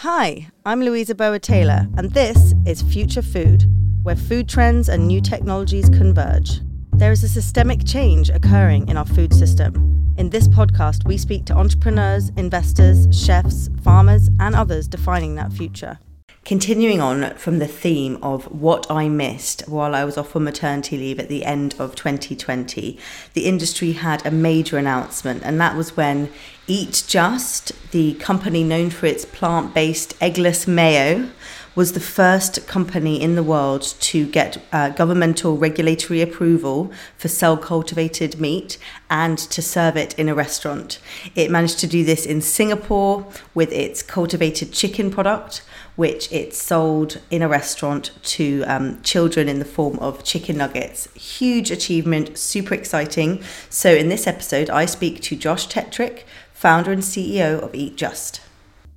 Hi, 0.00 0.48
I'm 0.66 0.82
Louisa 0.82 1.14
Burwood-Taylor, 1.14 1.88
and 1.96 2.10
this 2.10 2.52
is 2.66 2.82
Future 2.82 3.22
Food, 3.22 3.64
where 4.02 4.14
food 4.14 4.46
trends 4.46 4.90
and 4.90 5.06
new 5.08 5.22
technologies 5.22 5.88
converge. 5.88 6.60
There 6.92 7.12
is 7.12 7.24
a 7.24 7.30
systemic 7.30 7.82
change 7.86 8.28
occurring 8.28 8.88
in 8.88 8.98
our 8.98 9.06
food 9.06 9.32
system. 9.32 10.12
In 10.18 10.28
this 10.28 10.48
podcast, 10.48 11.06
we 11.06 11.16
speak 11.16 11.46
to 11.46 11.56
entrepreneurs, 11.56 12.28
investors, 12.36 13.08
chefs, 13.10 13.70
farmers, 13.82 14.28
and 14.38 14.54
others 14.54 14.86
defining 14.86 15.34
that 15.36 15.50
future. 15.50 15.98
Continuing 16.46 17.00
on 17.00 17.34
from 17.34 17.58
the 17.58 17.66
theme 17.66 18.20
of 18.22 18.44
what 18.52 18.88
I 18.88 19.08
missed 19.08 19.62
while 19.66 19.96
I 19.96 20.04
was 20.04 20.16
off 20.16 20.36
on 20.36 20.44
maternity 20.44 20.96
leave 20.96 21.18
at 21.18 21.28
the 21.28 21.44
end 21.44 21.74
of 21.76 21.96
2020, 21.96 22.96
the 23.34 23.46
industry 23.46 23.90
had 23.94 24.24
a 24.24 24.30
major 24.30 24.78
announcement, 24.78 25.42
and 25.42 25.60
that 25.60 25.74
was 25.74 25.96
when 25.96 26.30
Eat 26.68 27.02
Just, 27.08 27.72
the 27.90 28.14
company 28.14 28.62
known 28.62 28.90
for 28.90 29.06
its 29.06 29.24
plant 29.24 29.74
based 29.74 30.16
eggless 30.20 30.68
mayo, 30.68 31.30
was 31.74 31.92
the 31.94 32.00
first 32.00 32.66
company 32.68 33.20
in 33.20 33.34
the 33.34 33.42
world 33.42 33.82
to 33.98 34.26
get 34.26 34.64
uh, 34.72 34.90
governmental 34.90 35.58
regulatory 35.58 36.22
approval 36.22 36.92
for 37.18 37.26
cell 37.26 37.56
cultivated 37.56 38.40
meat 38.40 38.78
and 39.10 39.36
to 39.36 39.60
serve 39.60 39.96
it 39.96 40.16
in 40.16 40.28
a 40.28 40.34
restaurant. 40.34 41.00
It 41.34 41.50
managed 41.50 41.80
to 41.80 41.86
do 41.88 42.04
this 42.04 42.24
in 42.24 42.40
Singapore 42.40 43.26
with 43.52 43.72
its 43.72 44.00
cultivated 44.00 44.72
chicken 44.72 45.10
product 45.10 45.62
which 45.96 46.30
it's 46.30 46.62
sold 46.62 47.20
in 47.30 47.42
a 47.42 47.48
restaurant 47.48 48.12
to 48.22 48.62
um, 48.66 49.02
children 49.02 49.48
in 49.48 49.58
the 49.58 49.64
form 49.64 49.98
of 49.98 50.22
chicken 50.22 50.58
nuggets. 50.58 51.12
Huge 51.14 51.70
achievement, 51.70 52.38
super 52.38 52.74
exciting. 52.74 53.42
So, 53.70 53.90
in 53.90 54.08
this 54.08 54.26
episode, 54.26 54.70
I 54.70 54.86
speak 54.86 55.20
to 55.22 55.36
Josh 55.36 55.66
Tetrick, 55.68 56.22
founder 56.52 56.92
and 56.92 57.02
CEO 57.02 57.60
of 57.60 57.74
Eat 57.74 57.96
Just. 57.96 58.40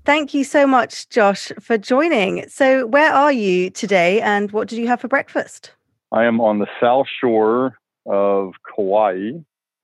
Thank 0.05 0.33
you 0.33 0.43
so 0.43 0.65
much, 0.65 1.09
Josh, 1.09 1.51
for 1.59 1.77
joining. 1.77 2.47
So, 2.49 2.85
where 2.85 3.13
are 3.13 3.31
you 3.31 3.69
today 3.69 4.21
and 4.21 4.51
what 4.51 4.67
did 4.67 4.79
you 4.79 4.87
have 4.87 5.01
for 5.01 5.07
breakfast? 5.07 5.71
I 6.11 6.25
am 6.25 6.41
on 6.41 6.59
the 6.59 6.67
south 6.81 7.07
shore 7.21 7.77
of 8.05 8.53
Kauai. 8.75 9.31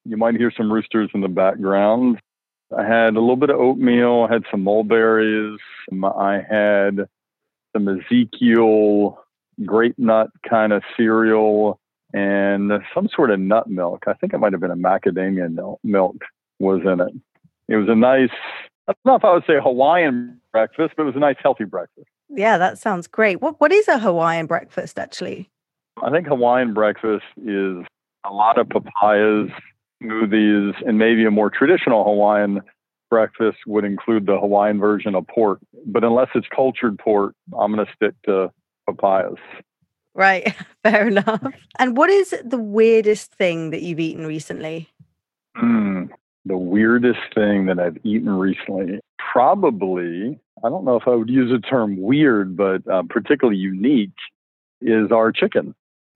You 0.06 0.18
might 0.18 0.36
hear 0.36 0.52
some 0.56 0.72
roosters 0.72 1.10
in 1.14 1.22
the 1.22 1.28
background. 1.28 2.20
I 2.76 2.84
had 2.84 3.16
a 3.16 3.20
little 3.20 3.36
bit 3.36 3.52
of 3.52 3.60
oatmeal, 3.60 4.26
I 4.28 4.34
had 4.34 4.44
some 4.50 4.64
mulberries, 4.64 5.60
I 6.04 6.42
had 6.50 7.08
some 7.76 7.88
Ezekiel 7.90 9.20
grape 9.66 9.98
nut 9.98 10.30
kind 10.50 10.74
of 10.74 10.84
cereal, 10.98 11.80
and 12.14 12.72
some 12.94 13.10
sort 13.14 13.32
of 13.32 13.40
nut 13.40 13.70
milk. 13.70 14.04
I 14.08 14.14
think 14.14 14.34
it 14.34 14.38
might 14.38 14.54
have 14.54 14.62
been 14.62 14.72
a 14.72 14.76
macadamia 14.76 15.78
milk 15.84 16.18
was 16.60 16.82
in 16.86 17.02
it. 17.02 17.14
It 17.68 17.76
was 17.76 17.90
a 17.90 17.96
nice, 17.96 18.30
I 18.88 18.94
don't 18.94 19.06
know 19.06 19.16
if 19.16 19.26
I 19.26 19.34
would 19.34 19.44
say 19.46 19.56
Hawaiian 19.62 20.40
breakfast, 20.52 20.94
but 20.96 21.04
it 21.04 21.08
was 21.08 21.16
a 21.16 21.20
nice 21.20 21.36
healthy 21.42 21.66
breakfast. 21.66 22.08
Yeah, 22.30 22.58
that 22.58 22.78
sounds 22.78 23.08
great. 23.08 23.42
What 23.42 23.60
what 23.60 23.72
is 23.72 23.88
a 23.88 24.00
Hawaiian 24.00 24.46
breakfast 24.46 24.98
actually? 24.98 25.50
I 26.02 26.10
think 26.10 26.28
Hawaiian 26.28 26.74
breakfast 26.74 27.26
is 27.38 27.86
a 28.26 28.34
lot 28.34 28.58
of 28.58 28.68
papayas, 28.70 29.52
smoothies, 30.02 30.74
and 30.86 30.98
maybe 30.98 31.26
a 31.26 31.32
more 31.32 31.50
traditional 31.50 32.04
Hawaiian 32.04 32.62
breakfast 33.10 33.60
would 33.68 33.86
include 33.86 34.26
the 34.26 34.40
Hawaiian 34.40 34.80
version 34.80 35.16
of 35.16 35.28
pork. 35.28 35.60
But 35.86 36.04
unless 36.04 36.30
it's 36.36 36.48
cultured 36.54 36.98
pork, 37.00 37.34
I'm 37.58 37.74
going 37.74 37.86
to 37.86 37.92
stick 37.94 38.14
to 38.26 38.52
papayas. 38.88 39.38
Right, 40.14 40.56
fair 40.84 41.08
enough. 41.08 41.44
And 41.78 41.98
what 41.98 42.10
is 42.10 42.34
the 42.44 42.58
weirdest 42.58 43.34
thing 43.34 43.72
that 43.72 43.82
you've 43.82 44.00
eaten 44.00 44.26
recently? 44.26 44.90
Mm, 45.58 46.10
the 46.46 46.58
weirdest 46.58 47.20
thing 47.34 47.66
that 47.66 47.80
I've 47.80 47.98
eaten 48.04 48.30
recently, 48.30 49.00
probably, 49.32 50.40
I 50.64 50.70
don't 50.70 50.86
know 50.86 50.96
if 50.96 51.08
I 51.08 51.16
would 51.16 51.30
use 51.30 51.52
the 51.52 51.60
term 51.60 52.02
weird, 52.02 52.56
but 52.56 52.88
uh, 52.88 53.04
particularly 53.10 53.60
unique, 53.60 54.12
is 54.82 55.12
our 55.12 55.32
chicken. 55.32 55.74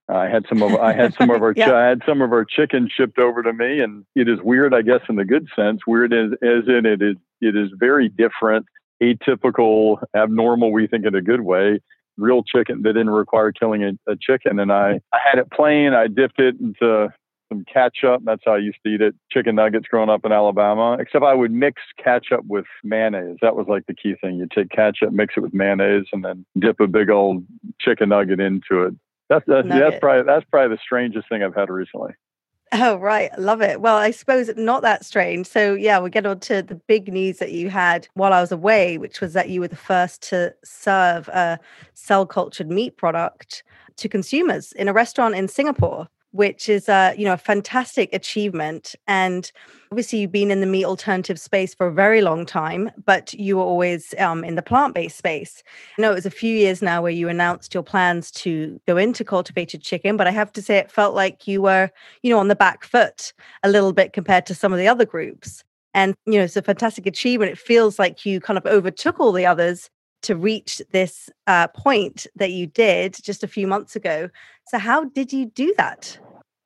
I 0.09 0.27
had 0.27 0.45
some 0.49 0.61
of 0.61 0.75
I 0.75 0.93
had 0.93 1.13
some 1.13 1.29
of 1.29 1.41
our 1.41 1.53
yeah. 1.55 1.75
I 1.75 1.85
had 1.85 2.01
some 2.05 2.21
of 2.21 2.31
our 2.31 2.43
chicken 2.43 2.89
shipped 2.91 3.19
over 3.19 3.43
to 3.43 3.53
me, 3.53 3.79
and 3.79 4.05
it 4.15 4.27
is 4.27 4.39
weird, 4.41 4.73
I 4.73 4.81
guess, 4.81 5.01
in 5.07 5.15
the 5.15 5.25
good 5.25 5.47
sense. 5.55 5.81
Weird 5.85 6.13
as, 6.13 6.31
as 6.41 6.67
in 6.67 6.85
it 6.85 7.01
is 7.01 7.15
it 7.41 7.55
is 7.55 7.69
very 7.77 8.09
different, 8.09 8.65
atypical, 9.01 10.01
abnormal. 10.15 10.71
We 10.71 10.87
think 10.87 11.05
in 11.05 11.15
a 11.15 11.21
good 11.21 11.41
way. 11.41 11.79
Real 12.17 12.43
chicken 12.43 12.81
that 12.81 12.93
didn't 12.93 13.11
require 13.11 13.51
killing 13.51 13.83
a, 13.83 14.11
a 14.11 14.15
chicken, 14.19 14.59
and 14.59 14.71
I 14.71 14.99
I 15.13 15.19
had 15.23 15.39
it 15.39 15.51
plain. 15.51 15.93
I 15.93 16.07
dipped 16.07 16.39
it 16.39 16.55
into 16.59 17.09
some 17.49 17.63
ketchup. 17.71 18.21
That's 18.25 18.41
how 18.45 18.53
I 18.53 18.57
used 18.57 18.79
to 18.85 18.91
eat 18.91 19.01
it. 19.01 19.15
Chicken 19.31 19.55
nuggets 19.55 19.87
growing 19.87 20.09
up 20.09 20.25
in 20.25 20.31
Alabama. 20.31 20.97
Except 20.99 21.23
I 21.23 21.33
would 21.33 21.51
mix 21.51 21.81
ketchup 22.03 22.45
with 22.47 22.65
mayonnaise. 22.83 23.37
That 23.41 23.55
was 23.55 23.67
like 23.67 23.85
the 23.87 23.93
key 23.93 24.15
thing. 24.21 24.35
You 24.35 24.47
take 24.53 24.69
ketchup, 24.69 25.11
mix 25.11 25.35
it 25.37 25.41
with 25.41 25.53
mayonnaise, 25.53 26.05
and 26.13 26.23
then 26.23 26.45
dip 26.57 26.79
a 26.79 26.87
big 26.87 27.09
old 27.09 27.45
chicken 27.79 28.09
nugget 28.09 28.39
into 28.39 28.83
it. 28.83 28.93
That's 29.29 29.45
that's, 29.47 29.67
that's 29.67 29.99
probably 29.99 30.23
that's 30.23 30.45
probably 30.49 30.75
the 30.75 30.81
strangest 30.81 31.29
thing 31.29 31.43
I've 31.43 31.55
had 31.55 31.69
recently. 31.69 32.13
Oh, 32.71 32.97
right. 32.97 33.31
Love 33.39 33.61
it. 33.61 33.81
Well, 33.81 33.95
I 33.95 34.11
suppose 34.11 34.51
not 34.55 34.83
that 34.83 35.03
strange. 35.03 35.47
So, 35.47 35.73
yeah, 35.73 35.97
we'll 35.97 36.09
get 36.09 36.27
on 36.27 36.39
to 36.41 36.61
the 36.61 36.75
big 36.75 37.11
news 37.11 37.39
that 37.39 37.51
you 37.51 37.71
had 37.71 38.07
while 38.13 38.31
I 38.31 38.41
was 38.41 38.51
away, 38.51 38.99
which 38.99 39.21
was 39.21 39.33
that 39.33 39.49
you 39.49 39.59
were 39.59 39.67
the 39.67 39.75
first 39.75 40.21
to 40.29 40.53
serve 40.63 41.27
a 41.29 41.59
cell 41.95 42.27
cultured 42.27 42.69
meat 42.69 42.95
product 42.95 43.63
to 43.97 44.07
consumers 44.07 44.71
in 44.73 44.87
a 44.87 44.93
restaurant 44.93 45.33
in 45.33 45.47
Singapore 45.47 46.07
which 46.31 46.69
is 46.69 46.87
a 46.89 47.13
you 47.17 47.25
know 47.25 47.33
a 47.33 47.37
fantastic 47.37 48.13
achievement 48.13 48.95
and 49.07 49.51
obviously 49.91 50.19
you've 50.19 50.31
been 50.31 50.51
in 50.51 50.61
the 50.61 50.67
meat 50.67 50.85
alternative 50.85 51.39
space 51.39 51.73
for 51.73 51.87
a 51.87 51.93
very 51.93 52.21
long 52.21 52.45
time 52.45 52.91
but 53.05 53.33
you 53.33 53.57
were 53.57 53.63
always 53.63 54.13
um, 54.19 54.43
in 54.43 54.55
the 54.55 54.61
plant-based 54.61 55.17
space. 55.17 55.63
I 55.97 56.01
know 56.01 56.11
it 56.11 56.15
was 56.15 56.25
a 56.25 56.31
few 56.31 56.55
years 56.55 56.81
now 56.81 57.01
where 57.01 57.11
you 57.11 57.29
announced 57.29 57.73
your 57.73 57.83
plans 57.83 58.31
to 58.31 58.79
go 58.87 58.97
into 58.97 59.23
cultivated 59.23 59.81
chicken 59.81 60.17
but 60.17 60.27
i 60.27 60.31
have 60.31 60.51
to 60.53 60.61
say 60.61 60.77
it 60.77 60.91
felt 60.91 61.15
like 61.15 61.47
you 61.47 61.61
were 61.61 61.89
you 62.23 62.29
know 62.29 62.39
on 62.39 62.47
the 62.47 62.55
back 62.55 62.83
foot 62.83 63.33
a 63.63 63.69
little 63.69 63.93
bit 63.93 64.13
compared 64.13 64.45
to 64.45 64.55
some 64.55 64.73
of 64.73 64.79
the 64.79 64.87
other 64.87 65.05
groups. 65.05 65.63
And 65.93 66.13
you 66.25 66.33
know 66.33 66.43
it's 66.43 66.55
a 66.55 66.61
fantastic 66.61 67.07
achievement. 67.07 67.51
It 67.51 67.57
feels 67.57 67.97
like 67.97 68.25
you 68.25 68.39
kind 68.39 68.57
of 68.57 68.65
overtook 68.65 69.19
all 69.19 69.31
the 69.31 69.45
others 69.45 69.89
to 70.23 70.35
reach 70.35 70.81
this 70.91 71.29
uh, 71.47 71.67
point 71.67 72.27
that 72.35 72.51
you 72.51 72.67
did 72.67 73.17
just 73.23 73.43
a 73.43 73.47
few 73.47 73.67
months 73.67 73.95
ago. 73.95 74.29
So, 74.67 74.77
how 74.77 75.05
did 75.05 75.33
you 75.33 75.45
do 75.45 75.73
that? 75.77 76.19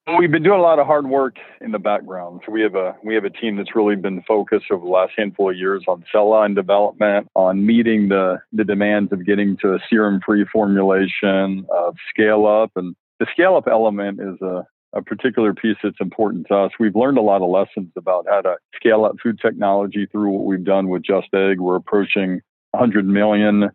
Well, 0.06 0.18
we've 0.18 0.32
been 0.32 0.44
doing 0.44 0.60
a 0.60 0.62
lot 0.64 0.80
of 0.80 0.86
hard 0.86 1.08
work 1.08 1.38
in 1.62 1.72
the 1.72 1.80
background. 1.80 2.42
So 2.46 2.52
we 2.52 2.62
have 2.62 2.76
a 2.76 2.94
we 3.04 3.16
have 3.16 3.24
a 3.24 3.30
team 3.30 3.56
that's 3.56 3.74
really 3.74 3.96
been 3.96 4.22
focused 4.24 4.66
over 4.70 4.84
the 4.84 4.92
last 4.92 5.14
handful 5.18 5.50
of 5.50 5.56
years 5.56 5.86
on 5.88 6.04
cell 6.12 6.30
line 6.30 6.56
development, 6.56 7.28
on 7.36 7.66
meeting 7.66 8.10
the 8.10 8.40
the 8.52 8.66
demands 8.66 9.14
of 9.14 9.26
getting 9.26 9.56
to 9.62 9.76
a 9.76 9.80
serum 9.90 10.20
free 10.26 10.46
formulation, 10.52 11.66
of 11.74 11.96
scale 12.10 12.46
up, 12.46 12.72
and 12.76 12.96
the 13.22 13.28
scale 13.32 13.56
up 13.56 13.68
element 13.68 14.20
is 14.20 14.42
a 14.42 14.66
a 14.92 15.02
particular 15.02 15.54
piece 15.54 15.78
that's 15.82 16.00
important 16.00 16.48
to 16.48 16.56
us. 16.56 16.72
We've 16.80 16.96
learned 16.96 17.18
a 17.18 17.22
lot 17.22 17.42
of 17.42 17.50
lessons 17.50 17.92
about 17.96 18.26
how 18.30 18.42
to 18.42 18.58
scale 18.76 19.06
up 19.06 19.16
food 19.24 19.40
technology 19.42 20.06
through 20.12 20.30
what 20.30 20.46
we've 20.46 20.64
done 20.64 20.90
with 20.90 21.04
Just 21.04 21.34
Egg. 21.34 21.60
We're 21.60 21.78
approaching 21.78 22.42
100 22.74 23.06
million 23.06 23.70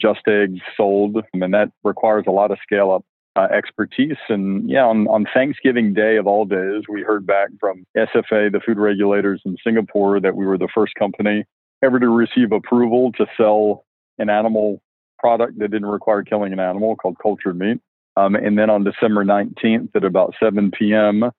just 0.00 0.20
eggs 0.26 0.60
sold, 0.76 1.16
and 1.32 1.54
that 1.54 1.70
requires 1.84 2.24
a 2.26 2.30
lot 2.30 2.50
of 2.50 2.58
scale 2.62 2.90
up 2.90 3.04
uh, 3.36 3.46
expertise. 3.52 4.16
And 4.28 4.68
yeah, 4.68 4.84
on, 4.84 5.06
on 5.08 5.26
Thanksgiving 5.32 5.94
Day 5.94 6.16
of 6.16 6.26
all 6.26 6.44
days, 6.44 6.82
we 6.88 7.02
heard 7.02 7.26
back 7.26 7.48
from 7.58 7.84
SFA, 7.96 8.50
the 8.50 8.60
food 8.64 8.78
regulators 8.78 9.40
in 9.44 9.56
Singapore, 9.64 10.20
that 10.20 10.34
we 10.34 10.46
were 10.46 10.58
the 10.58 10.68
first 10.74 10.94
company 10.98 11.44
ever 11.82 11.98
to 11.98 12.08
receive 12.08 12.52
approval 12.52 13.12
to 13.12 13.26
sell 13.36 13.84
an 14.18 14.28
animal 14.28 14.80
product 15.18 15.58
that 15.58 15.70
didn't 15.70 15.88
require 15.88 16.22
killing 16.22 16.52
an 16.52 16.60
animal 16.60 16.96
called 16.96 17.16
cultured 17.22 17.58
meat. 17.58 17.80
Um, 18.16 18.34
and 18.34 18.58
then 18.58 18.70
on 18.70 18.84
December 18.84 19.24
19th 19.24 19.90
at 19.94 20.04
about 20.04 20.34
7 20.42 20.72
p.m., 20.72 21.30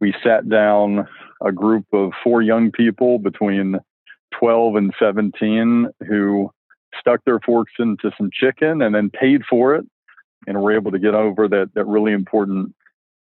we 0.00 0.14
sat 0.24 0.48
down 0.48 1.06
a 1.44 1.52
group 1.52 1.84
of 1.92 2.12
four 2.22 2.42
young 2.42 2.70
people 2.72 3.18
between 3.18 3.76
12 4.38 4.76
and 4.76 4.94
17 4.98 5.88
who 6.08 6.50
stuck 6.98 7.24
their 7.24 7.40
forks 7.40 7.72
into 7.78 8.10
some 8.16 8.30
chicken 8.32 8.82
and 8.82 8.94
then 8.94 9.10
paid 9.10 9.42
for 9.48 9.74
it 9.74 9.84
and 10.46 10.60
were 10.60 10.74
able 10.74 10.90
to 10.90 10.98
get 10.98 11.14
over 11.14 11.48
that, 11.48 11.70
that 11.74 11.86
really 11.86 12.12
important 12.12 12.74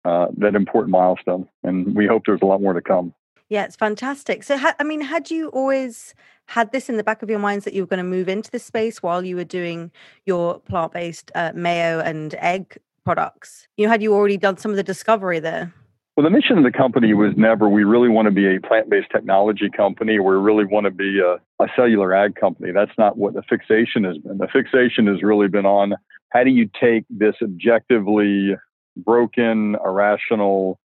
uh, 0.04 0.28
that 0.38 0.56
important 0.56 0.92
milestone. 0.92 1.48
And 1.64 1.96
we 1.96 2.08
hope 2.08 2.24
there's 2.26 2.42
a 2.42 2.46
lot 2.46 2.60
more 2.60 2.74
to 2.74 2.82
come. 2.82 3.14
Yeah, 3.50 3.66
it's 3.66 3.76
fantastic. 3.76 4.44
So, 4.44 4.58
ha- 4.58 4.76
I 4.80 4.84
mean, 4.84 5.02
had 5.02 5.30
you 5.30 5.50
always 5.50 6.16
had 6.48 6.72
this 6.72 6.90
in 6.90 6.98
the 6.98 7.04
back 7.04 7.22
of 7.22 7.30
your 7.30 7.38
minds 7.38 7.66
that 7.66 7.74
you 7.74 7.84
were 7.84 7.88
going 7.88 8.00
to 8.00 8.04
move 8.04 8.28
into 8.28 8.50
this 8.50 8.64
space 8.64 9.04
while 9.04 9.24
you 9.24 9.36
were 9.36 9.44
doing 9.44 9.92
your 10.26 10.60
plant 10.62 10.94
based 10.94 11.32
uh, 11.36 11.52
mayo 11.54 12.00
and 12.00 12.34
egg 12.36 12.78
products? 13.04 13.68
You 13.78 13.86
know, 13.86 13.92
had 13.92 14.02
you 14.02 14.14
already 14.14 14.38
done 14.38 14.58
some 14.58 14.72
of 14.72 14.78
the 14.78 14.84
discovery 14.84 15.40
there? 15.40 15.74
Well, 16.16 16.26
the 16.26 16.30
mission 16.30 16.58
of 16.58 16.66
the 16.66 16.78
company 16.78 17.14
was 17.14 17.34
never 17.38 17.70
we 17.70 17.84
really 17.86 18.10
want 18.10 18.26
to 18.26 18.32
be 18.32 18.46
a 18.46 18.60
plant 18.60 18.90
based 18.90 19.08
technology 19.12 19.70
company 19.70 20.20
we 20.20 20.36
really 20.36 20.66
want 20.66 20.84
to 20.84 20.92
be 20.92 21.20
a, 21.20 21.36
a, 21.64 21.68
cellular 21.76 22.14
ag 22.14 22.36
company. 22.36 22.72
That's 22.74 22.92
not 22.98 23.18
what 23.18 23.34
the 23.34 23.44
fixation 23.48 24.04
has 24.04 24.18
been. 24.18 24.38
The 24.38 24.50
fixation 24.52 25.08
has 25.08 25.24
really 25.24 25.48
been 25.48 25.66
on 25.66 25.96
how 26.30 26.44
do 26.44 26.50
you 26.50 26.70
take 26.80 27.06
this 27.10 27.36
objectively 27.42 28.56
broken, 28.98 29.78
irrational, 29.86 30.80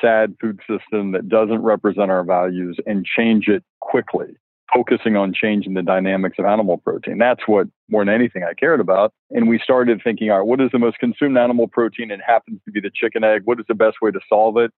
sad 0.00 0.34
food 0.40 0.60
system 0.60 1.12
that 1.12 1.28
doesn't 1.28 1.62
represent 1.62 2.10
our 2.10 2.24
values 2.24 2.78
and 2.86 3.04
change 3.04 3.48
it 3.48 3.62
quickly. 3.80 4.36
Focusing 4.72 5.16
on 5.16 5.32
changing 5.34 5.74
the 5.74 5.82
dynamics 5.82 6.36
of 6.38 6.44
animal 6.44 6.78
protein. 6.78 7.18
That's 7.18 7.42
what 7.46 7.66
more 7.88 8.04
than 8.04 8.14
anything 8.14 8.44
I 8.44 8.54
cared 8.54 8.80
about. 8.80 9.12
And 9.30 9.48
we 9.48 9.58
started 9.58 10.00
thinking, 10.02 10.30
all 10.30 10.38
right, 10.38 10.46
what 10.46 10.60
is 10.60 10.70
the 10.72 10.78
most 10.78 10.98
consumed 10.98 11.36
animal 11.36 11.68
protein? 11.68 12.10
It 12.10 12.20
happens 12.26 12.60
to 12.64 12.70
be 12.70 12.80
the 12.80 12.90
chicken 12.94 13.24
egg. 13.24 13.42
What 13.44 13.60
is 13.60 13.66
the 13.68 13.74
best 13.74 13.96
way 14.00 14.10
to 14.10 14.20
solve 14.28 14.56
it? 14.56 14.70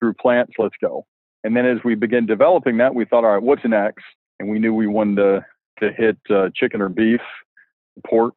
Through 0.00 0.14
plants, 0.14 0.52
let's 0.58 0.76
go. 0.80 1.06
And 1.42 1.56
then 1.56 1.66
as 1.66 1.78
we 1.84 1.94
began 1.94 2.26
developing 2.26 2.78
that, 2.78 2.94
we 2.94 3.04
thought, 3.04 3.24
all 3.24 3.34
right, 3.34 3.42
what's 3.42 3.64
next? 3.64 4.04
And 4.38 4.48
we 4.48 4.58
knew 4.58 4.74
we 4.74 4.86
wanted 4.86 5.16
to, 5.16 5.46
to 5.80 5.92
hit 5.92 6.18
uh, 6.30 6.50
chicken 6.54 6.80
or 6.80 6.88
beef, 6.88 7.20
pork. 8.06 8.34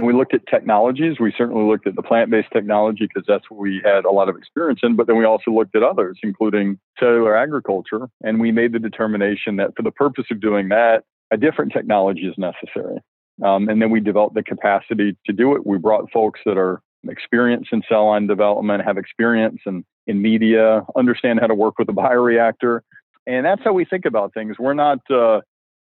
And 0.00 0.06
we 0.06 0.14
looked 0.14 0.32
at 0.32 0.46
technologies. 0.46 1.20
We 1.20 1.30
certainly 1.36 1.70
looked 1.70 1.86
at 1.86 1.94
the 1.94 2.02
plant 2.02 2.30
based 2.30 2.48
technology 2.54 3.06
because 3.06 3.24
that's 3.28 3.50
what 3.50 3.60
we 3.60 3.82
had 3.84 4.06
a 4.06 4.10
lot 4.10 4.30
of 4.30 4.36
experience 4.36 4.80
in. 4.82 4.96
But 4.96 5.06
then 5.06 5.18
we 5.18 5.26
also 5.26 5.50
looked 5.50 5.76
at 5.76 5.82
others, 5.82 6.18
including 6.22 6.78
cellular 6.98 7.36
agriculture. 7.36 8.08
And 8.24 8.40
we 8.40 8.50
made 8.50 8.72
the 8.72 8.78
determination 8.78 9.56
that 9.56 9.76
for 9.76 9.82
the 9.82 9.90
purpose 9.90 10.24
of 10.30 10.40
doing 10.40 10.70
that, 10.70 11.04
a 11.30 11.36
different 11.36 11.72
technology 11.72 12.22
is 12.22 12.34
necessary. 12.38 12.96
Um, 13.44 13.68
and 13.68 13.82
then 13.82 13.90
we 13.90 14.00
developed 14.00 14.34
the 14.34 14.42
capacity 14.42 15.18
to 15.26 15.34
do 15.34 15.54
it. 15.54 15.66
We 15.66 15.76
brought 15.76 16.10
folks 16.10 16.40
that 16.46 16.56
are 16.56 16.80
experienced 17.06 17.70
in 17.70 17.82
cell 17.86 18.06
line 18.06 18.26
development, 18.26 18.82
have 18.82 18.96
experience 18.96 19.60
in, 19.66 19.84
in 20.06 20.22
media, 20.22 20.82
understand 20.96 21.40
how 21.40 21.46
to 21.46 21.54
work 21.54 21.78
with 21.78 21.90
a 21.90 21.92
bioreactor. 21.92 22.80
And 23.26 23.44
that's 23.44 23.62
how 23.62 23.74
we 23.74 23.84
think 23.84 24.06
about 24.06 24.32
things. 24.32 24.58
We're 24.58 24.72
not, 24.72 25.00
uh, 25.10 25.42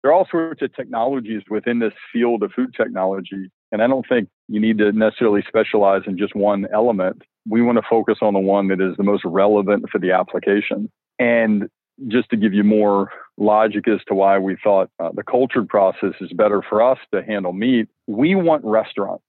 there 0.01 0.09
are 0.09 0.13
all 0.13 0.27
sorts 0.31 0.63
of 0.63 0.75
technologies 0.75 1.43
within 1.47 1.77
this 1.77 1.93
field 2.11 2.41
of 2.41 2.51
food 2.53 2.73
technology 2.75 3.51
and 3.71 3.81
I 3.81 3.87
don't 3.87 4.07
think 4.07 4.29
you 4.47 4.59
need 4.59 4.77
to 4.79 4.91
necessarily 4.91 5.43
specialize 5.47 6.01
in 6.07 6.17
just 6.17 6.35
one 6.35 6.67
element. 6.73 7.21
We 7.47 7.61
want 7.61 7.77
to 7.77 7.83
focus 7.89 8.17
on 8.21 8.33
the 8.33 8.39
one 8.39 8.67
that 8.69 8.81
is 8.81 8.97
the 8.97 9.03
most 9.03 9.23
relevant 9.25 9.85
for 9.91 9.99
the 9.99 10.11
application. 10.11 10.91
And 11.19 11.69
just 12.07 12.29
to 12.29 12.37
give 12.37 12.53
you 12.53 12.63
more 12.63 13.11
logic 13.37 13.87
as 13.87 13.99
to 14.07 14.15
why 14.15 14.39
we 14.39 14.57
thought 14.63 14.89
uh, 14.99 15.09
the 15.13 15.23
cultured 15.23 15.67
process 15.67 16.13
is 16.21 16.31
better 16.33 16.61
for 16.67 16.81
us 16.81 16.97
to 17.13 17.21
handle 17.23 17.53
meat, 17.53 17.87
we 18.07 18.35
want 18.35 18.63
restaurants, 18.63 19.23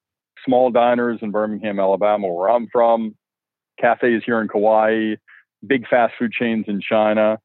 small 0.44 0.70
diners 0.70 1.18
in 1.22 1.30
Birmingham, 1.30 1.80
Alabama, 1.80 2.28
where 2.28 2.50
I'm 2.50 2.68
from, 2.72 3.16
cafes 3.80 4.22
here 4.24 4.40
in 4.40 4.48
Kauai, 4.48 5.16
big 5.66 5.86
fast 5.88 6.14
food 6.18 6.32
chains 6.32 6.66
in 6.68 6.80
China. 6.80 7.38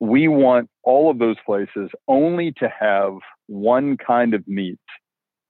We 0.00 0.28
want 0.28 0.68
all 0.82 1.10
of 1.10 1.18
those 1.18 1.36
places 1.46 1.90
only 2.08 2.52
to 2.58 2.68
have 2.68 3.14
one 3.46 3.96
kind 3.96 4.34
of 4.34 4.46
meat 4.48 4.78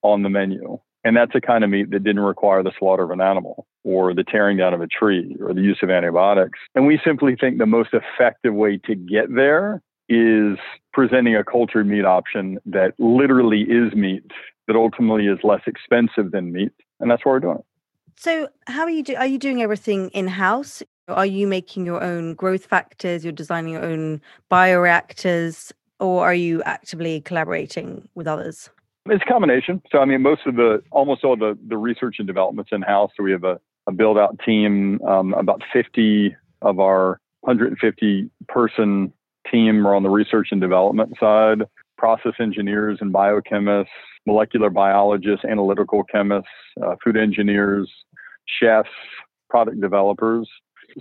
on 0.05 0.23
the 0.23 0.29
menu. 0.29 0.79
And 1.03 1.17
that's 1.17 1.35
a 1.35 1.41
kind 1.41 1.65
of 1.65 1.71
meat 1.71 1.91
that 1.91 2.05
didn't 2.05 2.23
require 2.23 2.63
the 2.63 2.73
slaughter 2.79 3.03
of 3.03 3.11
an 3.11 3.21
animal 3.21 3.67
or 3.83 4.15
the 4.15 4.25
tearing 4.25 4.57
down 4.57 4.73
of 4.73 4.81
a 4.81 4.87
tree 4.87 5.37
or 5.41 5.53
the 5.53 5.61
use 5.61 5.81
of 5.83 5.91
antibiotics. 5.91 6.59
And 6.75 6.87
we 6.87 7.01
simply 7.05 7.37
think 7.37 7.59
the 7.59 7.67
most 7.67 7.91
effective 7.93 8.55
way 8.55 8.79
to 8.87 8.95
get 8.95 9.35
there 9.35 9.83
is 10.09 10.57
presenting 10.93 11.37
a 11.37 11.45
cultured 11.45 11.87
meat 11.87 12.05
option 12.05 12.59
that 12.67 12.95
literally 12.99 13.63
is 13.63 13.93
meat, 13.95 14.31
that 14.67 14.77
ultimately 14.77 15.27
is 15.27 15.39
less 15.43 15.63
expensive 15.67 16.31
than 16.31 16.53
meat. 16.53 16.73
And 17.01 17.11
that's 17.11 17.25
what 17.25 17.33
we're 17.33 17.41
doing. 17.41 17.63
So, 18.17 18.49
how 18.67 18.83
are 18.83 18.91
you 18.91 19.03
do? 19.03 19.17
Are 19.17 19.27
you 19.27 19.39
doing 19.39 19.61
everything 19.61 20.09
in 20.11 20.29
house? 20.29 20.83
Are 21.09 21.27
you 21.27 21.47
making 21.47 21.85
your 21.85 22.03
own 22.03 22.35
growth 22.35 22.65
factors? 22.65 23.25
You're 23.25 23.33
designing 23.33 23.73
your 23.73 23.85
own 23.85 24.23
bioreactors, 24.51 25.73
or 25.99 26.25
are 26.25 26.35
you 26.35 26.63
actively 26.63 27.21
collaborating 27.21 28.09
with 28.15 28.27
others? 28.27 28.71
It's 29.07 29.23
a 29.23 29.31
combination. 29.31 29.83
So, 29.93 29.99
I 29.99 30.07
mean, 30.07 30.23
most 30.23 30.47
of 30.47 30.57
the, 30.57 30.83
almost 30.91 31.25
all 31.25 31.37
the, 31.37 31.59
the 31.69 31.77
research 31.77 32.17
and 32.19 32.27
development's 32.27 32.71
in 32.73 32.81
house. 32.81 33.11
So, 33.17 33.23
we 33.23 33.33
have 33.33 33.45
a, 33.45 33.61
a 33.87 33.93
build 33.93 34.17
out 34.17 34.39
team. 34.45 35.01
Um, 35.03 35.35
about 35.35 35.63
50 35.73 36.35
of 36.63 36.81
our 36.81 37.21
150 37.43 38.31
person 38.49 39.13
team 39.51 39.87
are 39.87 39.95
on 39.95 40.05
the 40.05 40.09
research 40.09 40.49
and 40.53 40.61
development 40.61 41.15
side, 41.21 41.65
process 41.99 42.33
engineers 42.41 42.99
and 43.03 43.13
biochemists, 43.13 43.89
molecular 44.27 44.71
biologists, 44.71 45.45
analytical 45.45 46.03
chemists, 46.05 46.49
uh, 46.83 46.95
food 47.05 47.19
engineers, 47.19 47.93
chefs, 48.47 48.89
product 49.51 49.83
developers. 49.83 50.49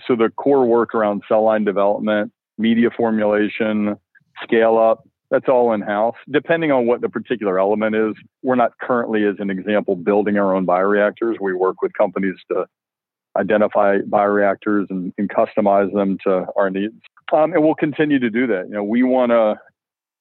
So, 0.06 0.18
the 0.18 0.30
core 0.30 0.66
work 0.66 0.94
around 0.94 1.24
cell 1.30 1.44
line 1.46 1.64
development, 1.64 2.34
media 2.58 2.90
formulation, 2.96 3.96
scale 4.44 4.78
up, 4.78 5.08
that's 5.34 5.50
all 5.50 5.74
in 5.74 5.82
house. 5.82 6.16
Depending 6.30 6.72
on 6.72 6.86
what 6.86 7.02
the 7.02 7.10
particular 7.10 7.58
element 7.58 7.96
is, 7.96 8.14
we're 8.44 8.54
not 8.54 8.78
currently, 8.80 9.26
as 9.26 9.34
an 9.40 9.50
example, 9.50 9.96
building 9.96 10.38
our 10.38 10.56
own 10.56 10.64
bioreactors. 10.64 11.40
We 11.42 11.56
work 11.56 11.82
with 11.82 11.92
companies 11.94 12.36
to 12.52 12.68
identify 13.36 13.98
bioreactors 13.98 14.92
and, 14.92 15.12
and 15.18 15.28
customize 15.28 15.92
them 15.92 16.20
to 16.26 16.46
our 16.56 16.70
needs. 16.70 16.94
Um, 17.34 17.52
and 17.52 17.64
we'll 17.64 17.74
continue 17.74 18.20
to 18.20 18.30
do 18.30 18.46
that. 18.46 18.68
You 18.68 18.76
know, 18.76 18.84
we 18.84 19.02
want 19.02 19.32
to 19.32 19.56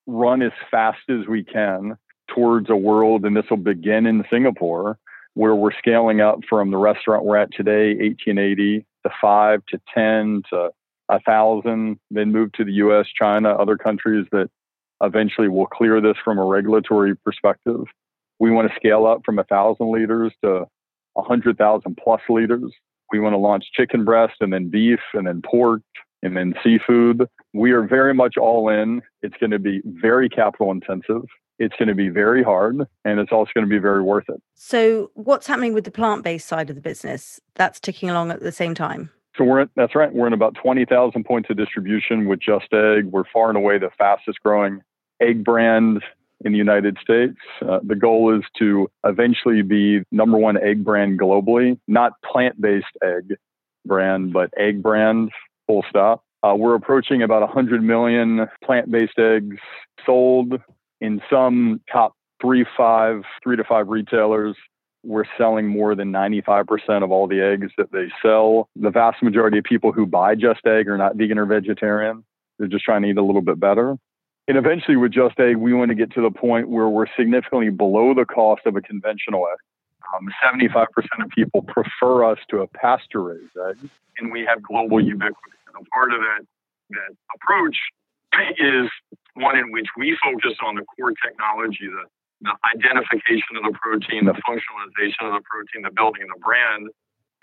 run 0.06 0.40
as 0.40 0.52
fast 0.70 1.02
as 1.10 1.26
we 1.28 1.44
can 1.44 1.98
towards 2.34 2.70
a 2.70 2.76
world, 2.76 3.26
and 3.26 3.36
this 3.36 3.44
will 3.50 3.58
begin 3.58 4.06
in 4.06 4.24
Singapore, 4.30 4.98
where 5.34 5.54
we're 5.54 5.76
scaling 5.76 6.22
up 6.22 6.38
from 6.48 6.70
the 6.70 6.78
restaurant 6.78 7.26
we're 7.26 7.36
at 7.36 7.52
today, 7.52 7.88
1880, 7.96 8.86
to 9.04 9.12
five 9.20 9.60
to 9.68 9.78
10 9.94 10.44
to 10.48 10.70
a 11.10 11.20
thousand, 11.20 12.00
then 12.10 12.32
move 12.32 12.50
to 12.52 12.64
the 12.64 12.72
US, 12.74 13.06
China, 13.14 13.50
other 13.50 13.76
countries 13.76 14.26
that 14.32 14.48
Eventually, 15.02 15.48
we'll 15.48 15.66
clear 15.66 16.00
this 16.00 16.16
from 16.24 16.38
a 16.38 16.44
regulatory 16.44 17.16
perspective. 17.16 17.84
We 18.38 18.50
want 18.50 18.68
to 18.68 18.76
scale 18.76 19.06
up 19.06 19.22
from 19.24 19.36
1,000 19.36 19.90
liters 19.90 20.32
to 20.44 20.66
100,000 21.14 21.98
plus 22.02 22.20
liters. 22.28 22.72
We 23.10 23.20
want 23.20 23.34
to 23.34 23.38
launch 23.38 23.64
chicken 23.74 24.04
breast 24.04 24.34
and 24.40 24.52
then 24.52 24.68
beef 24.68 25.00
and 25.12 25.26
then 25.26 25.42
pork 25.44 25.82
and 26.22 26.36
then 26.36 26.54
seafood. 26.62 27.26
We 27.52 27.72
are 27.72 27.82
very 27.82 28.14
much 28.14 28.36
all 28.36 28.68
in. 28.68 29.02
It's 29.22 29.36
going 29.38 29.50
to 29.50 29.58
be 29.58 29.82
very 29.84 30.28
capital 30.28 30.70
intensive. 30.70 31.22
It's 31.58 31.74
going 31.76 31.88
to 31.88 31.94
be 31.94 32.08
very 32.08 32.42
hard 32.42 32.78
and 33.04 33.20
it's 33.20 33.32
also 33.32 33.50
going 33.54 33.66
to 33.66 33.70
be 33.70 33.78
very 33.78 34.02
worth 34.02 34.28
it. 34.28 34.40
So, 34.54 35.10
what's 35.14 35.46
happening 35.46 35.74
with 35.74 35.84
the 35.84 35.90
plant 35.90 36.24
based 36.24 36.48
side 36.48 36.70
of 36.70 36.76
the 36.76 36.82
business? 36.82 37.40
That's 37.54 37.78
ticking 37.78 38.08
along 38.08 38.30
at 38.30 38.40
the 38.40 38.52
same 38.52 38.74
time. 38.74 39.10
So 39.36 39.44
we're 39.44 39.62
in, 39.62 39.70
that's 39.76 39.94
right. 39.94 40.12
We're 40.12 40.26
in 40.26 40.32
about 40.32 40.54
20,000 40.62 41.24
points 41.24 41.48
of 41.50 41.56
distribution 41.56 42.26
with 42.26 42.40
Just 42.40 42.72
Egg. 42.72 43.06
We're 43.06 43.24
far 43.32 43.48
and 43.48 43.56
away 43.56 43.78
the 43.78 43.90
fastest 43.96 44.40
growing 44.42 44.82
egg 45.22 45.44
brand 45.44 46.02
in 46.44 46.52
the 46.52 46.58
United 46.58 46.98
States. 47.00 47.36
Uh, 47.60 47.78
the 47.82 47.94
goal 47.94 48.36
is 48.36 48.42
to 48.58 48.90
eventually 49.04 49.62
be 49.62 50.00
number 50.10 50.38
one 50.38 50.56
egg 50.62 50.84
brand 50.84 51.18
globally, 51.18 51.78
not 51.86 52.12
plant 52.22 52.60
based 52.60 52.86
egg 53.02 53.36
brand, 53.86 54.32
but 54.32 54.50
egg 54.56 54.82
brand, 54.82 55.30
full 55.66 55.84
stop. 55.88 56.24
Uh, 56.42 56.54
we're 56.56 56.74
approaching 56.74 57.22
about 57.22 57.42
100 57.42 57.82
million 57.82 58.46
plant 58.64 58.90
based 58.90 59.18
eggs 59.18 59.56
sold 60.04 60.54
in 61.00 61.20
some 61.30 61.80
top 61.90 62.14
three, 62.40 62.66
five, 62.76 63.22
three 63.42 63.56
to 63.56 63.64
five 63.64 63.88
retailers. 63.88 64.56
We're 65.04 65.24
selling 65.36 65.66
more 65.66 65.94
than 65.94 66.12
95% 66.12 67.02
of 67.02 67.10
all 67.10 67.26
the 67.26 67.40
eggs 67.40 67.72
that 67.76 67.90
they 67.92 68.08
sell. 68.20 68.68
The 68.76 68.90
vast 68.90 69.22
majority 69.22 69.58
of 69.58 69.64
people 69.64 69.92
who 69.92 70.06
buy 70.06 70.34
Just 70.36 70.64
Egg 70.64 70.88
are 70.88 70.96
not 70.96 71.16
vegan 71.16 71.38
or 71.38 71.46
vegetarian. 71.46 72.24
They're 72.58 72.68
just 72.68 72.84
trying 72.84 73.02
to 73.02 73.08
eat 73.08 73.16
a 73.16 73.22
little 73.22 73.42
bit 73.42 73.58
better. 73.58 73.96
And 74.48 74.58
eventually, 74.58 74.96
with 74.96 75.12
Just 75.12 75.38
Egg, 75.38 75.56
we 75.56 75.72
want 75.72 75.90
to 75.90 75.94
get 75.94 76.12
to 76.14 76.20
the 76.20 76.30
point 76.30 76.68
where 76.68 76.88
we're 76.88 77.06
significantly 77.16 77.70
below 77.70 78.12
the 78.12 78.24
cost 78.24 78.62
of 78.66 78.74
a 78.74 78.80
conventional 78.80 79.46
egg. 79.46 79.58
Um, 80.14 80.28
75% 80.44 80.86
of 81.24 81.30
people 81.30 81.62
prefer 81.62 82.24
us 82.24 82.38
to 82.50 82.60
a 82.60 82.66
pasture 82.66 83.22
raised 83.22 83.56
egg, 83.68 83.78
and 84.18 84.32
we 84.32 84.44
have 84.44 84.62
global 84.62 85.00
ubiquity. 85.00 85.56
And 85.74 85.86
part 85.90 86.12
of 86.12 86.20
that, 86.20 86.46
that 86.90 87.16
approach 87.34 87.76
is 88.58 88.90
one 89.34 89.56
in 89.56 89.70
which 89.72 89.86
we 89.96 90.18
focus 90.22 90.58
on 90.64 90.74
the 90.74 90.82
core 90.96 91.12
technology, 91.24 91.86
the, 91.86 92.04
the 92.42 92.54
identification 92.74 93.56
of 93.56 93.72
the 93.72 93.78
protein, 93.80 94.26
the 94.26 94.36
functionalization 94.44 95.28
of 95.28 95.40
the 95.40 95.44
protein, 95.48 95.82
the 95.82 95.94
building 95.94 96.22
of 96.22 96.28
the 96.34 96.40
brand. 96.42 96.88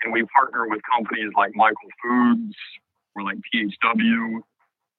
And 0.04 0.12
we 0.12 0.24
partner 0.34 0.68
with 0.68 0.80
companies 0.90 1.32
like 1.36 1.54
Michael 1.54 1.90
Foods 2.02 2.54
or 3.14 3.22
like 3.22 3.38
PHW 3.52 4.40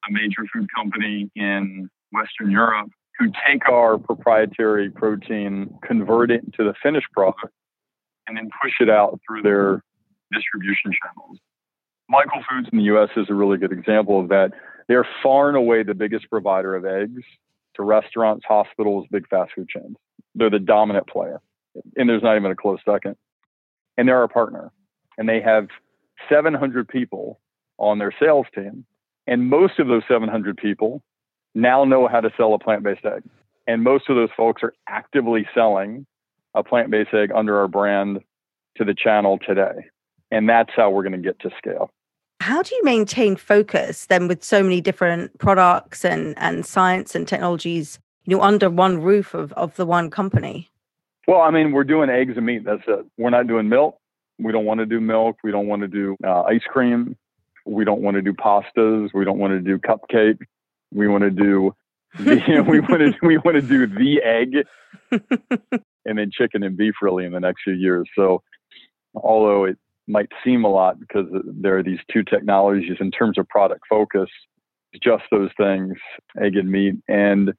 a 0.08 0.12
major 0.12 0.42
food 0.52 0.68
company 0.74 1.30
in 1.34 1.88
Western 2.12 2.50
Europe, 2.50 2.90
who 3.18 3.30
take 3.46 3.68
our 3.68 3.98
proprietary 3.98 4.90
protein, 4.90 5.78
convert 5.82 6.30
it 6.30 6.52
to 6.54 6.64
the 6.64 6.74
finished 6.82 7.08
product, 7.12 7.52
and 8.26 8.36
then 8.36 8.48
push 8.62 8.72
it 8.80 8.90
out 8.90 9.20
through 9.26 9.42
their 9.42 9.82
distribution 10.32 10.92
channels. 10.92 11.38
Michael 12.08 12.42
Foods 12.48 12.68
in 12.72 12.78
the 12.78 12.84
US 12.84 13.10
is 13.16 13.26
a 13.30 13.34
really 13.34 13.58
good 13.58 13.72
example 13.72 14.20
of 14.20 14.28
that. 14.28 14.52
They're 14.88 15.06
far 15.22 15.48
and 15.48 15.56
away 15.56 15.82
the 15.82 15.94
biggest 15.94 16.28
provider 16.30 16.74
of 16.74 16.84
eggs 16.84 17.22
to 17.74 17.82
restaurants, 17.82 18.44
hospitals, 18.46 19.06
big 19.10 19.28
fast 19.28 19.52
food 19.54 19.68
chains. 19.68 19.96
They're 20.34 20.50
the 20.50 20.58
dominant 20.58 21.06
player. 21.06 21.40
And 21.96 22.08
there's 22.08 22.22
not 22.22 22.36
even 22.36 22.50
a 22.50 22.56
close 22.56 22.80
second. 22.84 23.16
And 23.96 24.08
they're 24.08 24.18
our 24.18 24.28
partner. 24.28 24.72
And 25.16 25.28
they 25.28 25.40
have 25.40 25.68
700 26.28 26.88
people 26.88 27.40
on 27.78 27.98
their 27.98 28.12
sales 28.20 28.46
team 28.54 28.84
and 29.26 29.48
most 29.48 29.78
of 29.78 29.86
those 29.86 30.02
700 30.08 30.56
people 30.56 31.02
now 31.54 31.84
know 31.84 32.08
how 32.08 32.20
to 32.20 32.30
sell 32.36 32.54
a 32.54 32.58
plant 32.58 32.82
based 32.82 33.04
egg. 33.04 33.22
And 33.66 33.84
most 33.84 34.08
of 34.08 34.16
those 34.16 34.30
folks 34.36 34.62
are 34.62 34.74
actively 34.88 35.46
selling 35.54 36.06
a 36.54 36.62
plant 36.62 36.90
based 36.90 37.14
egg 37.14 37.30
under 37.34 37.58
our 37.58 37.68
brand 37.68 38.20
to 38.76 38.84
the 38.84 38.94
channel 38.94 39.38
today. 39.38 39.86
And 40.30 40.48
that's 40.48 40.70
how 40.74 40.90
we're 40.90 41.02
going 41.02 41.12
to 41.12 41.18
get 41.18 41.38
to 41.40 41.50
scale. 41.56 41.90
How 42.40 42.62
do 42.62 42.74
you 42.74 42.82
maintain 42.82 43.36
focus 43.36 44.06
then 44.06 44.26
with 44.26 44.42
so 44.42 44.62
many 44.62 44.80
different 44.80 45.38
products 45.38 46.04
and, 46.04 46.34
and 46.38 46.66
science 46.66 47.14
and 47.14 47.28
technologies, 47.28 48.00
you 48.24 48.36
know, 48.36 48.42
under 48.42 48.68
one 48.68 49.00
roof 49.00 49.34
of, 49.34 49.52
of 49.52 49.76
the 49.76 49.86
one 49.86 50.10
company? 50.10 50.68
Well, 51.28 51.40
I 51.40 51.50
mean, 51.50 51.70
we're 51.70 51.84
doing 51.84 52.10
eggs 52.10 52.32
and 52.36 52.44
meat. 52.44 52.64
That's 52.64 52.82
it. 52.88 53.06
We're 53.16 53.30
not 53.30 53.46
doing 53.46 53.68
milk. 53.68 53.96
We 54.40 54.50
don't 54.50 54.64
want 54.64 54.80
to 54.80 54.86
do 54.86 55.00
milk. 55.00 55.36
We 55.44 55.52
don't 55.52 55.68
want 55.68 55.82
to 55.82 55.88
do 55.88 56.16
uh, 56.24 56.42
ice 56.42 56.64
cream. 56.68 57.16
We 57.64 57.84
don't 57.84 58.02
want 58.02 58.16
to 58.16 58.22
do 58.22 58.32
pastas. 58.32 59.10
We 59.14 59.24
don't 59.24 59.38
want 59.38 59.52
to 59.52 59.60
do 59.60 59.78
cupcake. 59.78 60.38
We 60.92 61.08
want 61.08 61.22
to 61.22 61.30
do 61.30 61.74
the, 62.18 62.64
we 62.68 62.80
want 62.80 63.00
to 63.00 63.14
we 63.22 63.38
want 63.38 63.56
to 63.56 63.62
do 63.62 63.86
the 63.86 64.22
egg, 64.22 64.66
and 66.04 66.18
then 66.18 66.30
chicken 66.32 66.62
and 66.62 66.76
beef 66.76 66.94
really 67.00 67.24
in 67.24 67.32
the 67.32 67.40
next 67.40 67.62
few 67.64 67.74
years. 67.74 68.08
So, 68.16 68.42
although 69.14 69.64
it 69.64 69.78
might 70.06 70.28
seem 70.44 70.64
a 70.64 70.68
lot 70.68 70.98
because 70.98 71.26
there 71.44 71.78
are 71.78 71.82
these 71.82 72.00
two 72.12 72.22
technologies 72.22 72.96
in 73.00 73.10
terms 73.10 73.38
of 73.38 73.48
product 73.48 73.82
focus, 73.88 74.28
just 75.02 75.24
those 75.30 75.50
things, 75.56 75.94
egg 76.40 76.56
and 76.56 76.70
meat, 76.70 76.94
and 77.08 77.52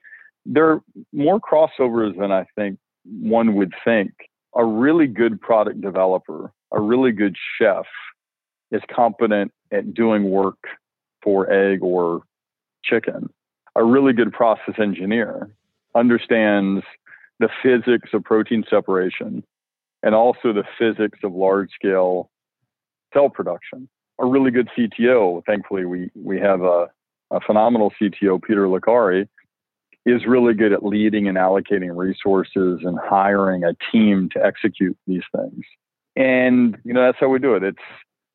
there 0.45 0.69
are 0.69 0.81
more 1.13 1.39
crossovers 1.39 2.17
than 2.17 2.31
I 2.31 2.45
think 2.55 2.77
one 3.05 3.55
would 3.55 3.73
think. 3.83 4.11
A 4.55 4.63
really 4.63 5.07
good 5.07 5.41
product 5.41 5.81
developer, 5.81 6.51
a 6.71 6.79
really 6.79 7.11
good 7.11 7.35
chef, 7.57 7.85
is 8.71 8.81
competent 8.93 9.51
at 9.71 9.93
doing 9.93 10.29
work 10.29 10.57
for 11.21 11.51
egg 11.51 11.79
or 11.81 12.23
chicken. 12.83 13.29
A 13.75 13.83
really 13.83 14.13
good 14.13 14.31
process 14.31 14.75
engineer 14.79 15.49
understands 15.95 16.83
the 17.39 17.49
physics 17.61 18.09
of 18.13 18.23
protein 18.23 18.63
separation 18.69 19.43
and 20.03 20.13
also 20.13 20.53
the 20.53 20.63
physics 20.77 21.19
of 21.23 21.33
large 21.33 21.69
scale 21.73 22.29
cell 23.13 23.29
production. 23.29 23.87
A 24.19 24.25
really 24.25 24.51
good 24.51 24.69
CTO, 24.77 25.43
thankfully, 25.45 25.85
we, 25.85 26.09
we 26.13 26.39
have 26.39 26.61
a, 26.61 26.89
a 27.31 27.39
phenomenal 27.39 27.91
CTO, 27.99 28.41
Peter 28.41 28.67
Licari, 28.67 29.27
is 30.05 30.25
really 30.27 30.53
good 30.53 30.73
at 30.73 30.85
leading 30.85 31.27
and 31.27 31.37
allocating 31.37 31.95
resources 31.95 32.81
and 32.83 32.99
hiring 33.01 33.63
a 33.63 33.73
team 33.91 34.29
to 34.33 34.45
execute 34.45 34.97
these 35.07 35.23
things. 35.35 35.63
And, 36.15 36.77
you 36.83 36.93
know, 36.93 37.05
that's 37.05 37.17
how 37.19 37.29
we 37.29 37.39
do 37.39 37.55
it. 37.55 37.63
It's, 37.63 37.77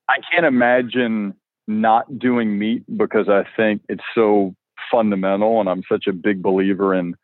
I 0.08 0.16
can't 0.32 0.46
imagine 0.46 1.34
not 1.66 2.18
doing 2.18 2.58
meat 2.58 2.84
because 2.96 3.28
I 3.28 3.44
think 3.56 3.82
it's 3.88 4.02
so 4.14 4.54
fundamental 4.90 5.60
and 5.60 5.68
I'm 5.68 5.82
such 5.90 6.06
a 6.06 6.12
big 6.12 6.42
believer 6.42 6.94
in 6.94 7.14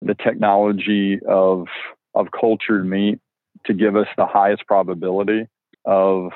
the 0.00 0.14
technology 0.14 1.20
of 1.28 1.66
of 2.14 2.28
cultured 2.38 2.88
meat 2.88 3.18
to 3.66 3.74
give 3.74 3.96
us 3.96 4.06
the 4.16 4.26
highest 4.26 4.66
probability 4.66 5.46
of 5.84 6.32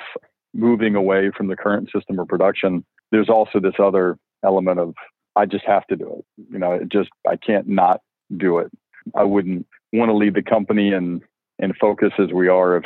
moving 0.54 0.94
away 0.94 1.30
from 1.36 1.48
the 1.48 1.56
current 1.56 1.90
system 1.94 2.18
of 2.18 2.28
production. 2.28 2.84
There's 3.10 3.28
also 3.28 3.60
this 3.60 3.74
other 3.78 4.16
element 4.44 4.78
of 4.78 4.94
I 5.34 5.46
just 5.46 5.64
have 5.66 5.86
to 5.88 5.96
do 5.96 6.18
it. 6.18 6.44
You 6.52 6.58
know, 6.58 6.72
it 6.72 6.88
just 6.88 7.10
I 7.28 7.36
can't 7.36 7.68
not 7.68 8.00
do 8.36 8.58
it. 8.58 8.70
I 9.14 9.24
wouldn't 9.24 9.66
want 9.92 10.10
to 10.10 10.14
lead 10.14 10.34
the 10.34 10.42
company 10.42 10.92
and 10.92 11.22
and 11.58 11.74
focus 11.80 12.12
as 12.18 12.32
we 12.32 12.48
are 12.48 12.76
if 12.76 12.84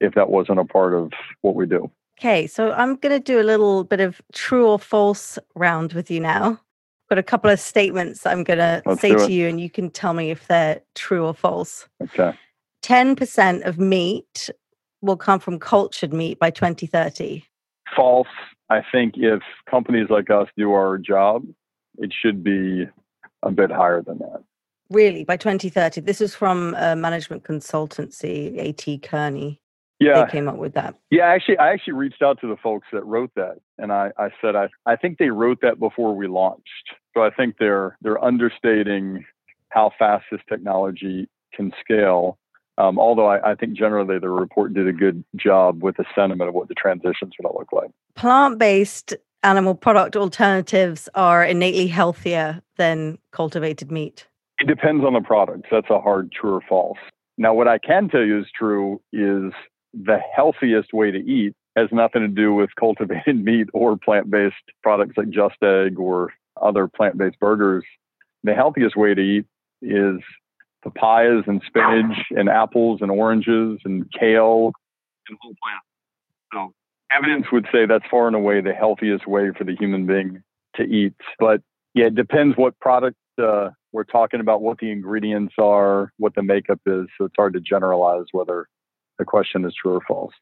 if 0.00 0.14
that 0.14 0.30
wasn't 0.30 0.60
a 0.60 0.64
part 0.64 0.94
of 0.94 1.12
what 1.42 1.54
we 1.54 1.66
do. 1.66 1.90
Okay, 2.18 2.48
so 2.48 2.72
I'm 2.72 2.96
going 2.96 3.12
to 3.12 3.20
do 3.20 3.40
a 3.40 3.44
little 3.44 3.84
bit 3.84 4.00
of 4.00 4.20
true 4.32 4.66
or 4.66 4.78
false 4.80 5.38
round 5.54 5.92
with 5.92 6.10
you 6.10 6.18
now. 6.18 6.50
I've 6.50 7.08
Got 7.10 7.18
a 7.18 7.22
couple 7.22 7.48
of 7.48 7.60
statements 7.60 8.26
I'm 8.26 8.42
going 8.42 8.58
to 8.58 8.82
say 8.98 9.14
to 9.14 9.32
you, 9.32 9.46
and 9.48 9.60
you 9.60 9.70
can 9.70 9.88
tell 9.88 10.14
me 10.14 10.32
if 10.32 10.48
they're 10.48 10.80
true 10.96 11.24
or 11.24 11.32
false. 11.32 11.88
Okay. 12.02 12.36
10% 12.82 13.64
of 13.64 13.78
meat 13.78 14.50
will 15.00 15.16
come 15.16 15.38
from 15.38 15.60
cultured 15.60 16.12
meat 16.12 16.40
by 16.40 16.50
2030. 16.50 17.44
False. 17.94 18.26
I 18.68 18.82
think 18.90 19.14
if 19.16 19.40
companies 19.70 20.08
like 20.10 20.28
us 20.28 20.48
do 20.56 20.72
our 20.72 20.98
job, 20.98 21.44
it 21.98 22.12
should 22.12 22.42
be 22.42 22.88
a 23.44 23.50
bit 23.52 23.70
higher 23.70 24.02
than 24.02 24.18
that. 24.18 24.42
Really, 24.90 25.22
by 25.22 25.36
2030. 25.36 26.00
This 26.00 26.20
is 26.20 26.34
from 26.34 26.74
a 26.76 26.96
management 26.96 27.44
consultancy, 27.44 28.58
AT 28.58 29.02
Kearney 29.02 29.60
yeah. 29.98 30.24
they 30.24 30.30
came 30.30 30.48
up 30.48 30.56
with 30.56 30.74
that. 30.74 30.94
Yeah, 31.10 31.26
actually, 31.26 31.58
I 31.58 31.72
actually 31.72 31.94
reached 31.94 32.22
out 32.22 32.40
to 32.40 32.46
the 32.46 32.56
folks 32.56 32.86
that 32.92 33.04
wrote 33.04 33.30
that, 33.36 33.58
and 33.78 33.92
I, 33.92 34.12
I 34.18 34.28
said 34.40 34.56
I, 34.56 34.68
I 34.86 34.96
think 34.96 35.18
they 35.18 35.30
wrote 35.30 35.60
that 35.62 35.78
before 35.78 36.14
we 36.14 36.26
launched. 36.26 36.94
So 37.14 37.22
I 37.22 37.30
think 37.30 37.56
they're 37.58 37.96
they're 38.00 38.22
understating 38.22 39.24
how 39.70 39.90
fast 39.98 40.24
this 40.30 40.40
technology 40.48 41.28
can 41.52 41.72
scale. 41.80 42.38
Um, 42.78 42.98
although 42.98 43.26
I, 43.26 43.50
I, 43.50 43.54
think 43.56 43.76
generally 43.76 44.20
the 44.20 44.28
report 44.28 44.72
did 44.72 44.86
a 44.86 44.92
good 44.92 45.24
job 45.34 45.82
with 45.82 45.96
the 45.96 46.04
sentiment 46.14 46.48
of 46.48 46.54
what 46.54 46.68
the 46.68 46.74
transition's 46.74 47.32
to 47.42 47.48
look 47.48 47.72
like. 47.72 47.90
Plant-based 48.14 49.16
animal 49.42 49.74
product 49.74 50.14
alternatives 50.14 51.08
are 51.16 51.44
innately 51.44 51.88
healthier 51.88 52.62
than 52.76 53.18
cultivated 53.32 53.90
meat. 53.90 54.28
It 54.60 54.68
depends 54.68 55.04
on 55.04 55.14
the 55.14 55.20
product. 55.20 55.66
That's 55.72 55.90
a 55.90 56.00
hard 56.00 56.30
true 56.30 56.54
or 56.54 56.60
false. 56.68 56.98
Now, 57.36 57.52
what 57.52 57.66
I 57.66 57.78
can 57.78 58.08
tell 58.08 58.24
you 58.24 58.40
is 58.40 58.46
true 58.56 59.00
is 59.12 59.52
the 59.94 60.18
healthiest 60.34 60.92
way 60.92 61.10
to 61.10 61.18
eat 61.18 61.54
has 61.76 61.88
nothing 61.92 62.22
to 62.22 62.28
do 62.28 62.52
with 62.52 62.70
cultivated 62.78 63.42
meat 63.44 63.68
or 63.72 63.96
plant 63.96 64.30
based 64.30 64.56
products 64.82 65.16
like 65.16 65.30
Just 65.30 65.56
Egg 65.62 65.98
or 65.98 66.32
other 66.60 66.88
plant 66.88 67.18
based 67.18 67.38
burgers. 67.38 67.84
The 68.44 68.54
healthiest 68.54 68.96
way 68.96 69.14
to 69.14 69.20
eat 69.20 69.46
is 69.82 70.20
papayas 70.82 71.44
and 71.46 71.62
spinach 71.66 72.16
and 72.30 72.48
apples 72.48 73.00
and 73.02 73.10
oranges 73.10 73.80
and 73.84 74.06
kale 74.12 74.72
and 75.28 75.38
whole 75.40 75.54
plant. 75.62 75.82
So, 76.52 76.74
evidence 77.10 77.46
would 77.52 77.66
say 77.72 77.86
that's 77.86 78.04
far 78.10 78.26
and 78.26 78.36
away 78.36 78.60
the 78.60 78.72
healthiest 78.72 79.26
way 79.26 79.50
for 79.56 79.64
the 79.64 79.76
human 79.78 80.06
being 80.06 80.42
to 80.76 80.82
eat. 80.82 81.14
But 81.38 81.62
yeah, 81.94 82.06
it 82.06 82.14
depends 82.14 82.56
what 82.56 82.78
product 82.80 83.16
uh, 83.42 83.70
we're 83.92 84.04
talking 84.04 84.40
about, 84.40 84.62
what 84.62 84.78
the 84.78 84.90
ingredients 84.90 85.54
are, 85.58 86.12
what 86.18 86.34
the 86.34 86.42
makeup 86.42 86.80
is. 86.86 87.06
So, 87.18 87.24
it's 87.24 87.34
hard 87.36 87.54
to 87.54 87.60
generalize 87.60 88.26
whether 88.32 88.68
the 89.18 89.24
question 89.24 89.64
is 89.64 89.74
true 89.74 89.94
or 89.94 90.00
false. 90.06 90.34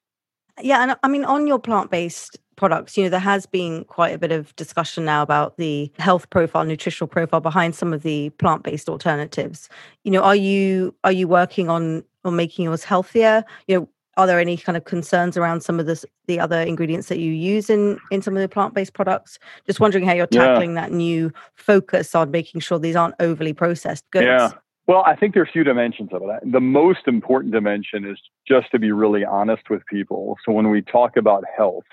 Yeah, 0.60 0.82
and 0.82 0.92
uh, 0.92 0.96
I 1.02 1.08
mean, 1.08 1.24
on 1.24 1.46
your 1.46 1.58
plant 1.58 1.90
based 1.90 2.38
products, 2.56 2.96
you 2.96 3.04
know, 3.04 3.10
there 3.10 3.20
has 3.20 3.44
been 3.46 3.84
quite 3.84 4.14
a 4.14 4.18
bit 4.18 4.32
of 4.32 4.56
discussion 4.56 5.04
now 5.04 5.22
about 5.22 5.58
the 5.58 5.92
health 5.98 6.30
profile, 6.30 6.64
nutritional 6.64 7.08
profile 7.08 7.40
behind 7.40 7.74
some 7.74 7.92
of 7.92 8.02
the 8.02 8.30
plant 8.30 8.62
based 8.62 8.88
alternatives. 8.88 9.68
You 10.04 10.12
know, 10.12 10.22
are 10.22 10.36
you 10.36 10.94
are 11.04 11.12
you 11.12 11.28
working 11.28 11.68
on 11.68 12.04
on 12.24 12.36
making 12.36 12.64
yours 12.64 12.84
healthier? 12.84 13.44
You 13.68 13.80
know, 13.80 13.88
are 14.16 14.26
there 14.26 14.40
any 14.40 14.56
kind 14.56 14.78
of 14.78 14.84
concerns 14.84 15.36
around 15.36 15.60
some 15.60 15.78
of 15.78 15.86
the 15.86 16.02
the 16.26 16.40
other 16.40 16.60
ingredients 16.60 17.08
that 17.08 17.18
you 17.18 17.32
use 17.32 17.68
in 17.68 17.98
in 18.10 18.22
some 18.22 18.34
of 18.34 18.40
the 18.40 18.48
plant 18.48 18.72
based 18.72 18.94
products? 18.94 19.38
Just 19.66 19.78
wondering 19.78 20.06
how 20.06 20.14
you're 20.14 20.26
tackling 20.26 20.74
yeah. 20.74 20.82
that 20.82 20.92
new 20.92 21.32
focus 21.54 22.14
on 22.14 22.30
making 22.30 22.62
sure 22.62 22.78
these 22.78 22.96
aren't 22.96 23.14
overly 23.20 23.52
processed 23.52 24.10
goods. 24.10 24.24
Yeah. 24.24 24.52
Well, 24.86 25.02
I 25.04 25.16
think 25.16 25.34
there 25.34 25.42
are 25.42 25.46
a 25.46 25.50
few 25.50 25.64
dimensions 25.64 26.10
of 26.12 26.22
it. 26.22 26.52
The 26.52 26.60
most 26.60 27.08
important 27.08 27.52
dimension 27.52 28.04
is 28.08 28.18
just 28.46 28.70
to 28.70 28.78
be 28.78 28.92
really 28.92 29.24
honest 29.24 29.68
with 29.68 29.84
people. 29.86 30.36
So 30.44 30.52
when 30.52 30.70
we 30.70 30.80
talk 30.80 31.16
about 31.16 31.42
health, 31.56 31.84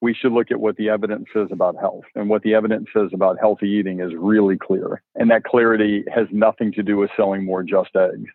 we 0.00 0.14
should 0.14 0.32
look 0.32 0.50
at 0.50 0.60
what 0.60 0.76
the 0.76 0.90
evidence 0.90 1.26
says 1.32 1.48
about 1.50 1.76
health. 1.80 2.04
And 2.14 2.28
what 2.28 2.42
the 2.42 2.54
evidence 2.54 2.88
says 2.94 3.10
about 3.12 3.38
healthy 3.40 3.68
eating 3.68 4.00
is 4.00 4.12
really 4.16 4.56
clear. 4.56 5.02
And 5.16 5.30
that 5.30 5.44
clarity 5.44 6.04
has 6.14 6.28
nothing 6.30 6.72
to 6.72 6.82
do 6.82 6.98
with 6.98 7.10
selling 7.16 7.44
more 7.44 7.64
just 7.64 7.90
eggs 7.96 8.30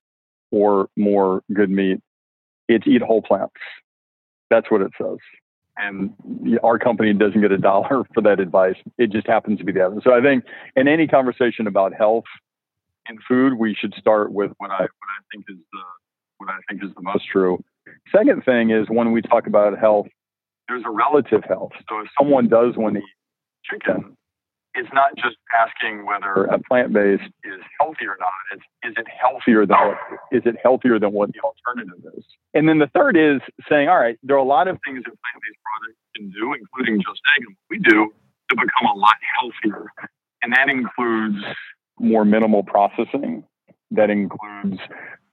or 0.51 0.89
more 0.97 1.43
good 1.53 1.69
meat. 1.69 2.01
It's 2.67 2.87
eat 2.87 3.01
whole 3.01 3.21
plants. 3.21 3.53
That's 4.49 4.69
what 4.69 4.81
it 4.81 4.91
says. 4.99 5.19
And 5.77 6.13
our 6.63 6.79
company 6.79 7.13
doesn't 7.13 7.39
get 7.39 7.51
a 7.53 7.57
dollar 7.57 8.03
for 8.13 8.21
that 8.21 8.41
advice. 8.41 8.75
It 8.97 9.11
just 9.11 9.27
happens 9.27 9.59
to 9.59 9.63
be 9.63 9.71
the 9.71 9.81
evidence. 9.81 10.03
So 10.03 10.13
I 10.13 10.21
think 10.21 10.43
in 10.75 10.89
any 10.89 11.07
conversation 11.07 11.65
about 11.65 11.93
health, 11.93 12.25
in 13.09 13.17
food, 13.27 13.53
we 13.55 13.75
should 13.75 13.93
start 13.95 14.31
with 14.31 14.51
what 14.57 14.71
I 14.71 14.81
what 14.81 15.09
I 15.09 15.19
think 15.31 15.45
is 15.49 15.57
the 15.71 15.81
what 16.37 16.49
I 16.49 16.59
think 16.69 16.83
is 16.83 16.89
the 16.95 17.01
most 17.01 17.27
true. 17.31 17.59
Second 18.15 18.43
thing 18.45 18.69
is 18.69 18.87
when 18.89 19.11
we 19.11 19.21
talk 19.21 19.47
about 19.47 19.77
health, 19.77 20.07
there's 20.67 20.83
a 20.85 20.91
relative 20.91 21.43
health. 21.47 21.71
So 21.89 21.99
if 21.99 22.07
someone 22.17 22.47
does 22.47 22.77
want 22.77 22.95
to 22.95 23.01
eat 23.01 23.15
chicken, 23.65 24.15
it's 24.75 24.89
not 24.93 25.15
just 25.15 25.35
asking 25.53 26.05
whether 26.05 26.45
a 26.45 26.59
plant 26.59 26.93
based 26.93 27.23
is 27.43 27.61
healthy 27.79 28.05
or 28.05 28.15
not. 28.19 28.31
It's 28.53 28.63
is 28.83 28.93
it 28.97 29.07
healthier 29.09 29.65
than 29.65 29.95
is 30.31 30.43
it 30.45 30.55
healthier 30.61 30.99
than 30.99 31.11
what 31.11 31.31
the 31.33 31.41
alternative 31.41 31.99
is? 32.15 32.23
And 32.53 32.69
then 32.69 32.79
the 32.79 32.89
third 32.93 33.17
is 33.17 33.41
saying, 33.67 33.89
all 33.89 33.99
right, 33.99 34.17
there 34.23 34.35
are 34.35 34.39
a 34.39 34.47
lot 34.47 34.67
of 34.67 34.77
things 34.85 35.03
that 35.03 35.11
plant 35.11 35.39
based 35.41 35.59
products 35.65 35.99
can 36.15 36.29
do, 36.31 36.53
including 36.53 37.01
just 37.01 37.21
egg, 37.35 37.45
and 37.47 37.55
what 37.57 37.69
we 37.69 37.79
do 37.79 38.13
to 38.49 38.55
become 38.55 38.85
a 38.93 38.97
lot 38.97 39.17
healthier. 39.37 39.85
And 40.41 40.53
that 40.53 40.69
includes 40.69 41.43
more 41.99 42.25
minimal 42.25 42.63
processing 42.63 43.43
that 43.91 44.09
includes 44.09 44.77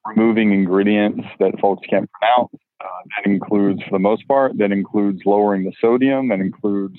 removing 0.06 0.52
ingredients 0.52 1.26
that 1.38 1.58
folks 1.61 1.87
can't 1.88 2.08
pronounce. 2.12 2.54
Uh, 2.80 2.87
that 3.16 3.30
includes, 3.30 3.82
for 3.82 3.90
the 3.92 3.99
most 3.99 4.26
part, 4.28 4.56
that 4.58 4.70
includes 4.70 5.20
lowering 5.25 5.64
the 5.64 5.73
sodium. 5.80 6.28
That 6.28 6.40
includes, 6.40 6.99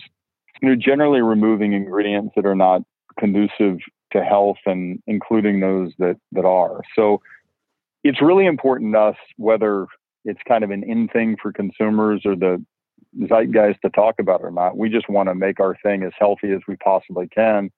you 0.62 0.70
know, 0.70 0.76
generally 0.76 1.22
removing 1.22 1.74
ingredients 1.74 2.34
that 2.36 2.46
are 2.46 2.56
not 2.56 2.82
conducive 3.20 3.78
to 4.12 4.24
health, 4.24 4.58
and 4.66 5.02
including 5.06 5.60
those 5.60 5.92
that 6.00 6.18
that 6.32 6.46
are. 6.46 6.82
So, 6.96 7.22
it's 8.04 8.22
really 8.22 8.46
important 8.46 8.94
to 8.94 9.00
us 9.00 9.16
whether 9.38 9.86
it's 10.26 10.42
kind 10.48 10.64
of 10.64 10.72
an 10.72 10.84
in 10.84 11.08
thing 11.08 11.38
for 11.42 11.52
consumers 11.52 12.22
or 12.26 12.36
the 12.36 12.64
zeitgeist 13.28 13.80
to 13.84 13.90
talk 13.90 14.16
about 14.20 14.42
or 14.42 14.52
not. 14.52 14.78
We 14.78 14.90
just 14.90 15.10
want 15.10 15.30
to 15.30 15.36
make 15.36 15.60
our 15.60 15.76
thing 15.84 16.04
as 16.04 16.12
healthy 16.20 16.52
as 16.52 16.62
we 16.68 16.76
possibly 16.78 17.28
can. 17.28 17.72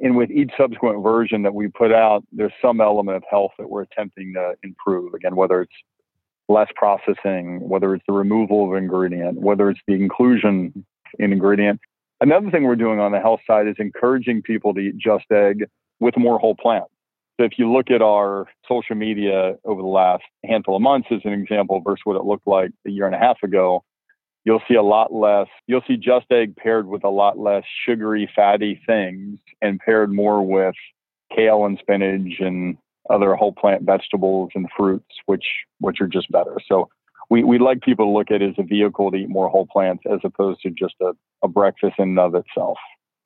And 0.00 0.16
with 0.16 0.30
each 0.30 0.50
subsequent 0.58 1.02
version 1.02 1.42
that 1.42 1.54
we 1.54 1.68
put 1.68 1.92
out, 1.92 2.22
there's 2.32 2.52
some 2.60 2.80
element 2.80 3.16
of 3.16 3.24
health 3.30 3.52
that 3.58 3.70
we're 3.70 3.82
attempting 3.82 4.34
to 4.34 4.54
improve. 4.62 5.14
Again, 5.14 5.36
whether 5.36 5.62
it's 5.62 5.72
less 6.48 6.68
processing, 6.76 7.66
whether 7.66 7.94
it's 7.94 8.04
the 8.06 8.12
removal 8.12 8.70
of 8.70 8.76
ingredient, 8.76 9.40
whether 9.40 9.70
it's 9.70 9.80
the 9.86 9.94
inclusion 9.94 10.84
in 11.18 11.32
ingredient. 11.32 11.80
Another 12.20 12.50
thing 12.50 12.64
we're 12.64 12.76
doing 12.76 13.00
on 13.00 13.12
the 13.12 13.20
health 13.20 13.40
side 13.46 13.66
is 13.66 13.74
encouraging 13.78 14.42
people 14.42 14.74
to 14.74 14.80
eat 14.80 14.98
just 14.98 15.24
egg 15.32 15.64
with 15.98 16.16
more 16.16 16.38
whole 16.38 16.54
plant. 16.54 16.84
So 17.38 17.44
if 17.44 17.58
you 17.58 17.70
look 17.70 17.90
at 17.90 18.00
our 18.00 18.46
social 18.66 18.96
media 18.96 19.56
over 19.64 19.82
the 19.82 19.88
last 19.88 20.24
handful 20.44 20.76
of 20.76 20.82
months 20.82 21.08
as 21.10 21.20
an 21.24 21.32
example 21.32 21.80
versus 21.80 22.00
what 22.04 22.16
it 22.16 22.24
looked 22.24 22.46
like 22.46 22.70
a 22.86 22.90
year 22.90 23.06
and 23.06 23.14
a 23.14 23.18
half 23.18 23.42
ago, 23.42 23.84
you'll 24.46 24.62
see 24.68 24.76
a 24.76 24.82
lot 24.82 25.12
less, 25.12 25.48
you'll 25.66 25.82
see 25.86 25.96
just 25.96 26.26
egg 26.30 26.56
paired 26.56 26.86
with 26.86 27.04
a 27.04 27.10
lot 27.10 27.38
less 27.38 27.64
sugary, 27.84 28.30
fatty 28.34 28.80
things 28.86 29.38
and 29.60 29.80
paired 29.80 30.10
more 30.10 30.42
with 30.42 30.76
kale 31.34 31.66
and 31.66 31.78
spinach 31.78 32.38
and 32.38 32.78
other 33.10 33.34
whole 33.34 33.52
plant 33.52 33.82
vegetables 33.82 34.50
and 34.54 34.68
fruits, 34.74 35.14
which 35.26 35.44
which 35.80 36.00
are 36.00 36.06
just 36.06 36.30
better. 36.30 36.56
So 36.66 36.88
we, 37.28 37.42
we 37.42 37.58
like 37.58 37.80
people 37.82 38.06
to 38.06 38.10
look 38.10 38.30
at 38.30 38.40
it 38.40 38.50
as 38.50 38.54
a 38.58 38.62
vehicle 38.62 39.10
to 39.10 39.16
eat 39.16 39.28
more 39.28 39.48
whole 39.48 39.66
plants 39.66 40.04
as 40.10 40.20
opposed 40.22 40.60
to 40.62 40.70
just 40.70 40.94
a, 41.02 41.12
a 41.42 41.48
breakfast 41.48 41.94
in 41.98 42.10
and 42.10 42.18
of 42.20 42.34
itself. 42.36 42.78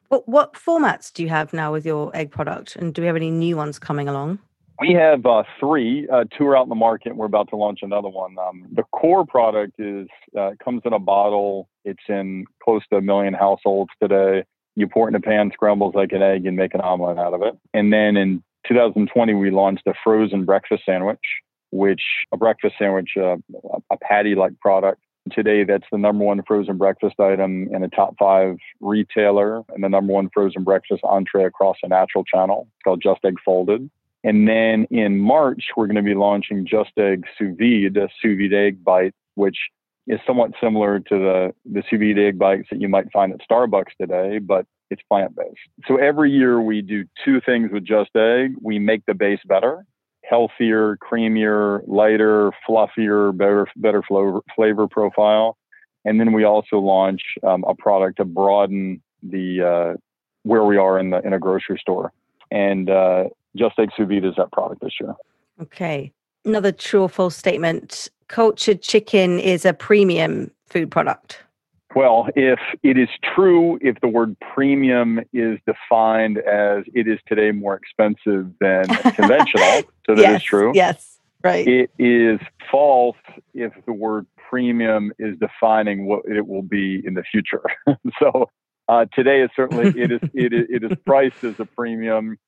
What, 0.09 0.27
what 0.27 0.55
formats 0.55 1.13
do 1.13 1.23
you 1.23 1.29
have 1.29 1.53
now 1.53 1.71
with 1.71 1.85
your 1.87 2.11
egg 2.17 2.31
product? 2.31 2.77
And 2.77 2.95
do 2.95 3.03
we 3.03 3.07
have 3.07 3.17
any 3.17 3.31
new 3.31 3.57
ones 3.57 3.79
coming 3.79 4.09
along? 4.09 4.39
We 4.81 4.95
have 4.95 5.27
uh, 5.27 5.43
three. 5.61 6.09
Uh, 6.11 6.25
two 6.37 6.47
are 6.47 6.57
out 6.57 6.63
in 6.63 6.71
the 6.71 6.75
market. 6.75 7.11
And 7.11 7.19
we're 7.19 7.27
about 7.27 7.51
to 7.51 7.57
launch 7.57 7.81
another 7.83 8.09
one. 8.09 8.37
Um, 8.39 8.65
the 8.73 8.83
core 8.93 9.27
product 9.27 9.75
is 9.79 10.09
uh, 10.39 10.53
comes 10.65 10.81
in 10.87 10.95
a 10.95 10.99
bottle. 10.99 11.69
It's 11.85 12.03
in 12.09 12.47
close 12.65 12.83
to 12.89 12.97
a 12.97 13.03
million 13.03 13.35
households 13.35 13.91
today. 14.01 14.45
You 14.77 14.89
pour 14.89 15.07
it 15.07 15.11
in 15.11 15.17
a 15.17 15.21
pan, 15.21 15.51
scrambles 15.53 15.95
like 15.95 16.13
an 16.13 16.23
egg, 16.23 16.47
and 16.47 16.57
make 16.57 16.75
an 16.75 16.81
omelet 16.81 17.19
out 17.19 17.35
of 17.35 17.43
it. 17.43 17.55
And 17.75 17.93
then 17.93 18.17
in 18.17 18.43
2020, 18.67 19.35
we 19.35 19.51
launched 19.51 19.87
a 19.87 19.93
frozen 20.03 20.47
breakfast 20.47 20.85
sandwich, 20.87 21.19
which 21.71 22.03
a 22.33 22.39
breakfast 22.39 22.77
sandwich, 22.79 23.11
uh, 23.19 23.37
a 23.91 23.97
patty-like 24.01 24.59
product. 24.61 25.03
Today, 25.33 25.65
that's 25.65 25.85
the 25.93 25.99
number 25.99 26.25
one 26.25 26.41
frozen 26.49 26.79
breakfast 26.79 27.21
item 27.21 27.69
in 27.75 27.83
a 27.85 27.89
top 27.89 28.15
five 28.19 28.57
retailer 28.81 29.63
and 29.69 29.85
the 29.85 29.89
number 29.89 30.15
one 30.15 30.31
frozen 30.33 30.65
breakfast 30.65 31.03
entree 31.05 31.45
across 31.45 31.77
a 31.83 31.89
natural 31.89 32.25
channel. 32.25 32.69
It's 32.77 32.85
called 32.85 33.03
Just 33.03 33.23
Egg 33.25 33.35
Folded. 33.45 33.91
And 34.23 34.47
then 34.47 34.87
in 34.91 35.19
March, 35.19 35.65
we're 35.77 35.87
going 35.87 35.97
to 35.97 36.03
be 36.03 36.15
launching 36.15 36.67
Just 36.67 36.91
Egg 36.99 37.25
Sous 37.39 37.57
Vide, 37.59 37.97
a 37.97 38.09
sous 38.21 38.37
vide 38.37 38.53
egg 38.53 38.85
bite, 38.85 39.15
which 39.35 39.57
is 40.07 40.21
somewhat 40.27 40.53
similar 40.63 41.01
to 41.01 41.19
the, 41.19 41.55
the 41.65 41.83
sous 41.89 41.99
vide 41.99 42.19
egg 42.19 42.39
bites 42.39 42.69
that 42.71 42.81
you 42.81 42.89
might 42.89 43.11
find 43.13 43.33
at 43.33 43.41
Starbucks 43.49 43.97
today, 43.99 44.39
but 44.39 44.67
it's 44.91 45.03
plant 45.09 45.35
based. 45.37 45.61
So 45.87 45.97
every 45.97 46.31
year 46.31 46.61
we 46.61 46.83
do 46.83 47.05
two 47.25 47.41
things 47.41 47.71
with 47.73 47.85
Just 47.85 48.11
Egg. 48.17 48.55
We 48.61 48.79
make 48.79 49.07
the 49.07 49.15
base 49.15 49.41
better, 49.47 49.87
healthier, 50.25 50.99
creamier, 50.99 51.83
lighter, 51.87 52.51
fluffier, 52.69 53.37
better, 53.37 53.69
better 53.77 54.03
flavor, 54.03 54.41
flavor 54.55 54.89
profile. 54.89 55.57
And 56.05 56.19
then 56.19 56.33
we 56.33 56.45
also 56.45 56.79
launch 56.79 57.23
um, 57.47 57.65
a 57.67 57.75
product 57.75 58.19
to 58.19 58.25
broaden 58.25 59.03
the 59.23 59.63
uh, 59.63 59.97
where 60.43 60.65
we 60.65 60.77
are 60.77 60.99
in 60.99 61.11
the 61.11 61.21
in 61.21 61.33
a 61.33 61.39
grocery 61.39 61.79
store. 61.79 62.13
And 62.51 62.91
uh, 62.91 63.25
Just 63.57 63.79
Egg 63.79 63.91
Sous 63.97 64.07
Vide 64.07 64.25
is 64.25 64.35
that 64.37 64.53
product 64.53 64.81
this 64.81 64.95
year. 65.01 65.15
Okay. 65.61 66.13
Another 66.45 66.73
true 66.73 67.03
or 67.03 67.09
false 67.09 67.37
statement 67.37 68.09
cultured 68.31 68.81
chicken 68.81 69.39
is 69.39 69.65
a 69.65 69.73
premium 69.73 70.51
food 70.69 70.91
product? 70.91 71.39
Well, 71.97 72.29
if 72.37 72.61
it 72.85 72.97
is 72.97 73.09
true, 73.35 73.79
if 73.83 74.01
the 74.01 74.07
word 74.07 74.37
premium 74.55 75.21
is 75.33 75.59
defined 75.67 76.39
as 76.39 76.85
it 76.95 77.09
is 77.09 77.19
today 77.27 77.51
more 77.51 77.75
expensive 77.75 78.53
than 78.61 78.85
conventional, 79.15 79.83
so 80.07 80.15
that 80.15 80.19
yes, 80.19 80.41
is 80.41 80.45
true. 80.45 80.71
Yes, 80.73 81.19
right. 81.43 81.67
It 81.67 81.91
is 81.99 82.39
false 82.71 83.17
if 83.55 83.73
the 83.87 83.93
word 83.93 84.27
premium 84.49 85.13
is 85.19 85.37
defining 85.41 86.07
what 86.07 86.25
it 86.27 86.47
will 86.47 86.63
be 86.63 87.03
in 87.05 87.15
the 87.15 87.25
future. 87.25 87.65
so 88.21 88.49
uh, 88.89 89.07
today 89.13 89.41
is 89.43 89.51
certainly 89.57 89.89
it 90.01 90.13
is 90.13 90.21
it 90.33 90.53
is 90.53 90.67
it 90.69 90.85
is 90.85 90.97
priced 91.05 91.43
as 91.43 91.59
a 91.59 91.65
premium. 91.65 92.39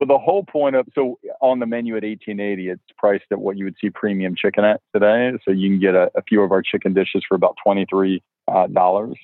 But 0.00 0.08
the 0.08 0.18
whole 0.18 0.42
point 0.42 0.76
of 0.76 0.88
so 0.94 1.18
on 1.42 1.58
the 1.58 1.66
menu 1.66 1.94
at 1.94 2.02
1880, 2.02 2.70
it's 2.70 2.82
priced 2.96 3.26
at 3.30 3.38
what 3.38 3.58
you 3.58 3.66
would 3.66 3.76
see 3.78 3.90
premium 3.90 4.34
chicken 4.34 4.64
at 4.64 4.80
today. 4.94 5.32
So 5.44 5.52
you 5.52 5.68
can 5.68 5.78
get 5.78 5.94
a, 5.94 6.10
a 6.16 6.22
few 6.22 6.40
of 6.42 6.52
our 6.52 6.62
chicken 6.62 6.94
dishes 6.94 7.22
for 7.28 7.34
about 7.34 7.56
23 7.62 8.22
uh, 8.48 8.66
dollars. 8.68 9.16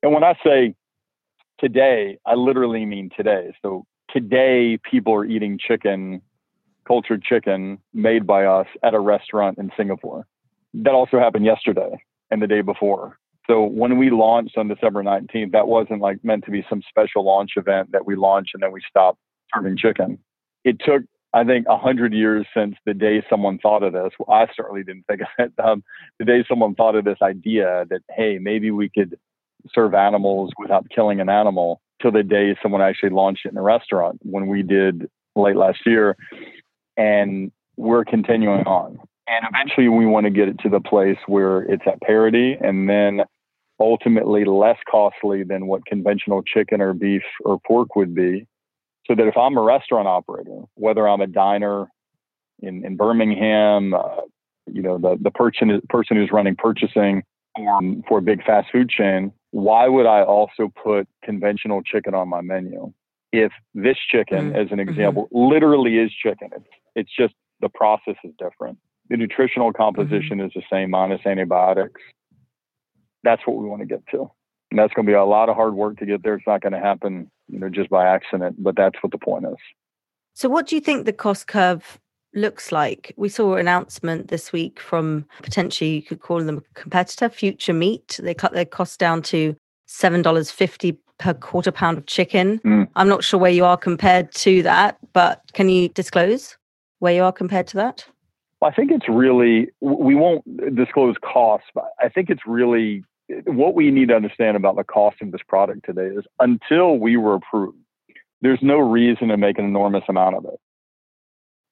And 0.00 0.12
when 0.12 0.22
I 0.22 0.34
say 0.44 0.76
today, 1.58 2.18
I 2.24 2.34
literally 2.34 2.86
mean 2.86 3.10
today. 3.16 3.52
So 3.62 3.84
today, 4.10 4.78
people 4.88 5.12
are 5.12 5.24
eating 5.24 5.58
chicken, 5.58 6.22
cultured 6.86 7.24
chicken 7.24 7.78
made 7.92 8.24
by 8.24 8.44
us 8.44 8.68
at 8.84 8.94
a 8.94 9.00
restaurant 9.00 9.58
in 9.58 9.72
Singapore. 9.76 10.26
That 10.74 10.92
also 10.92 11.18
happened 11.18 11.46
yesterday 11.46 12.00
and 12.30 12.40
the 12.40 12.46
day 12.46 12.60
before. 12.60 13.18
So 13.48 13.64
when 13.64 13.98
we 13.98 14.10
launched 14.10 14.56
on 14.56 14.68
December 14.68 15.02
19th, 15.02 15.50
that 15.50 15.66
wasn't 15.66 16.00
like 16.00 16.24
meant 16.24 16.44
to 16.44 16.52
be 16.52 16.64
some 16.70 16.80
special 16.88 17.24
launch 17.24 17.50
event 17.56 17.90
that 17.90 18.06
we 18.06 18.14
launched 18.14 18.52
and 18.54 18.62
then 18.62 18.70
we 18.70 18.80
stopped 18.88 19.18
serving 19.54 19.76
chicken. 19.76 20.18
It 20.64 20.80
took, 20.84 21.02
I 21.32 21.44
think, 21.44 21.66
a 21.68 21.76
hundred 21.76 22.12
years 22.12 22.46
since 22.54 22.76
the 22.86 22.94
day 22.94 23.24
someone 23.28 23.58
thought 23.58 23.82
of 23.82 23.92
this. 23.92 24.12
Well, 24.18 24.36
I 24.36 24.46
certainly 24.54 24.84
didn't 24.84 25.06
think 25.06 25.22
of 25.22 25.28
it. 25.38 25.52
Um, 25.62 25.82
the 26.18 26.24
day 26.24 26.44
someone 26.48 26.74
thought 26.74 26.96
of 26.96 27.04
this 27.04 27.18
idea 27.22 27.86
that 27.90 28.00
hey, 28.10 28.38
maybe 28.38 28.70
we 28.70 28.88
could 28.88 29.18
serve 29.72 29.94
animals 29.94 30.50
without 30.58 30.88
killing 30.90 31.20
an 31.20 31.28
animal, 31.28 31.80
till 32.00 32.10
the 32.10 32.22
day 32.22 32.56
someone 32.62 32.82
actually 32.82 33.10
launched 33.10 33.46
it 33.46 33.52
in 33.52 33.58
a 33.58 33.62
restaurant 33.62 34.18
when 34.22 34.48
we 34.48 34.62
did 34.62 35.08
late 35.36 35.56
last 35.56 35.80
year, 35.86 36.16
and 36.96 37.52
we're 37.76 38.04
continuing 38.04 38.64
on. 38.64 38.98
And 39.28 39.46
eventually, 39.48 39.88
we 39.88 40.04
want 40.04 40.24
to 40.24 40.30
get 40.30 40.48
it 40.48 40.58
to 40.60 40.68
the 40.68 40.80
place 40.80 41.16
where 41.26 41.62
it's 41.62 41.84
at 41.86 42.00
parity, 42.02 42.56
and 42.60 42.88
then 42.88 43.22
ultimately 43.80 44.44
less 44.44 44.78
costly 44.90 45.42
than 45.42 45.66
what 45.66 45.86
conventional 45.86 46.42
chicken 46.42 46.80
or 46.80 46.92
beef 46.92 47.22
or 47.44 47.58
pork 47.66 47.96
would 47.96 48.14
be 48.14 48.46
so 49.06 49.14
that 49.14 49.26
if 49.26 49.36
I'm 49.36 49.56
a 49.56 49.62
restaurant 49.62 50.08
operator, 50.08 50.62
whether 50.74 51.08
I'm 51.08 51.20
a 51.20 51.26
diner 51.26 51.88
in, 52.60 52.84
in 52.84 52.96
Birmingham, 52.96 53.94
uh, 53.94 54.22
you 54.66 54.82
know, 54.82 54.98
the, 54.98 55.18
the 55.20 55.30
person, 55.30 55.80
person 55.88 56.16
who's 56.16 56.30
running 56.32 56.56
purchasing 56.56 57.22
um, 57.58 58.02
for 58.08 58.18
a 58.18 58.22
big 58.22 58.44
fast 58.44 58.68
food 58.70 58.88
chain, 58.88 59.32
why 59.50 59.88
would 59.88 60.06
I 60.06 60.22
also 60.22 60.72
put 60.82 61.08
conventional 61.22 61.82
chicken 61.82 62.14
on 62.14 62.28
my 62.28 62.40
menu? 62.40 62.92
If 63.32 63.52
this 63.74 63.96
chicken, 64.10 64.50
mm-hmm. 64.50 64.56
as 64.56 64.68
an 64.70 64.78
mm-hmm. 64.78 64.88
example, 64.88 65.24
mm-hmm. 65.24 65.52
literally 65.52 65.96
is 65.98 66.12
chicken, 66.12 66.50
it's, 66.54 66.66
it's 66.94 67.10
just 67.18 67.34
the 67.60 67.68
process 67.68 68.16
is 68.24 68.32
different. 68.38 68.78
The 69.08 69.16
nutritional 69.16 69.72
composition 69.72 70.38
mm-hmm. 70.38 70.46
is 70.46 70.52
the 70.54 70.62
same 70.70 70.90
minus 70.90 71.20
antibiotics. 71.26 72.00
That's 73.24 73.42
what 73.46 73.56
we 73.56 73.68
want 73.68 73.80
to 73.80 73.86
get 73.86 74.06
to. 74.12 74.30
And 74.72 74.78
that's 74.78 74.94
going 74.94 75.04
to 75.04 75.10
be 75.10 75.14
a 75.14 75.22
lot 75.22 75.50
of 75.50 75.54
hard 75.54 75.74
work 75.74 75.98
to 75.98 76.06
get 76.06 76.22
there. 76.22 76.34
It's 76.34 76.46
not 76.46 76.62
going 76.62 76.72
to 76.72 76.78
happen, 76.78 77.30
you 77.46 77.58
know, 77.58 77.68
just 77.68 77.90
by 77.90 78.06
accident, 78.06 78.56
but 78.58 78.74
that's 78.74 78.96
what 79.02 79.12
the 79.12 79.18
point 79.18 79.44
is. 79.44 79.58
So 80.32 80.48
what 80.48 80.66
do 80.66 80.74
you 80.74 80.80
think 80.80 81.04
the 81.04 81.12
cost 81.12 81.46
curve 81.46 82.00
looks 82.32 82.72
like? 82.72 83.12
We 83.18 83.28
saw 83.28 83.52
an 83.52 83.60
announcement 83.60 84.28
this 84.28 84.50
week 84.50 84.80
from 84.80 85.26
potentially 85.42 85.96
you 85.96 86.02
could 86.02 86.20
call 86.20 86.42
them 86.42 86.56
a 86.56 86.80
competitor, 86.80 87.28
Future 87.28 87.74
Meat. 87.74 88.18
They 88.22 88.32
cut 88.32 88.54
their 88.54 88.64
costs 88.64 88.96
down 88.96 89.20
to 89.24 89.54
$7.50 89.90 90.96
per 91.18 91.34
quarter 91.34 91.70
pound 91.70 91.98
of 91.98 92.06
chicken. 92.06 92.58
Mm. 92.60 92.88
I'm 92.96 93.10
not 93.10 93.22
sure 93.22 93.38
where 93.38 93.50
you 93.50 93.66
are 93.66 93.76
compared 93.76 94.32
to 94.36 94.62
that, 94.62 94.96
but 95.12 95.42
can 95.52 95.68
you 95.68 95.90
disclose 95.90 96.56
where 97.00 97.12
you 97.12 97.24
are 97.24 97.32
compared 97.32 97.66
to 97.66 97.76
that? 97.76 98.06
I 98.62 98.70
think 98.70 98.90
it's 98.90 99.06
really, 99.06 99.68
we 99.82 100.14
won't 100.14 100.44
disclose 100.74 101.16
costs, 101.22 101.68
but 101.74 101.90
I 102.00 102.08
think 102.08 102.30
it's 102.30 102.46
really 102.46 103.04
what 103.46 103.74
we 103.74 103.90
need 103.90 104.08
to 104.08 104.14
understand 104.14 104.56
about 104.56 104.76
the 104.76 104.84
cost 104.84 105.16
of 105.20 105.32
this 105.32 105.40
product 105.46 105.84
today 105.84 106.06
is 106.06 106.24
until 106.40 106.98
we 106.98 107.16
were 107.16 107.34
approved, 107.34 107.78
there's 108.40 108.60
no 108.62 108.78
reason 108.78 109.28
to 109.28 109.36
make 109.36 109.58
an 109.58 109.64
enormous 109.64 110.04
amount 110.08 110.36
of 110.36 110.44
it. 110.44 110.60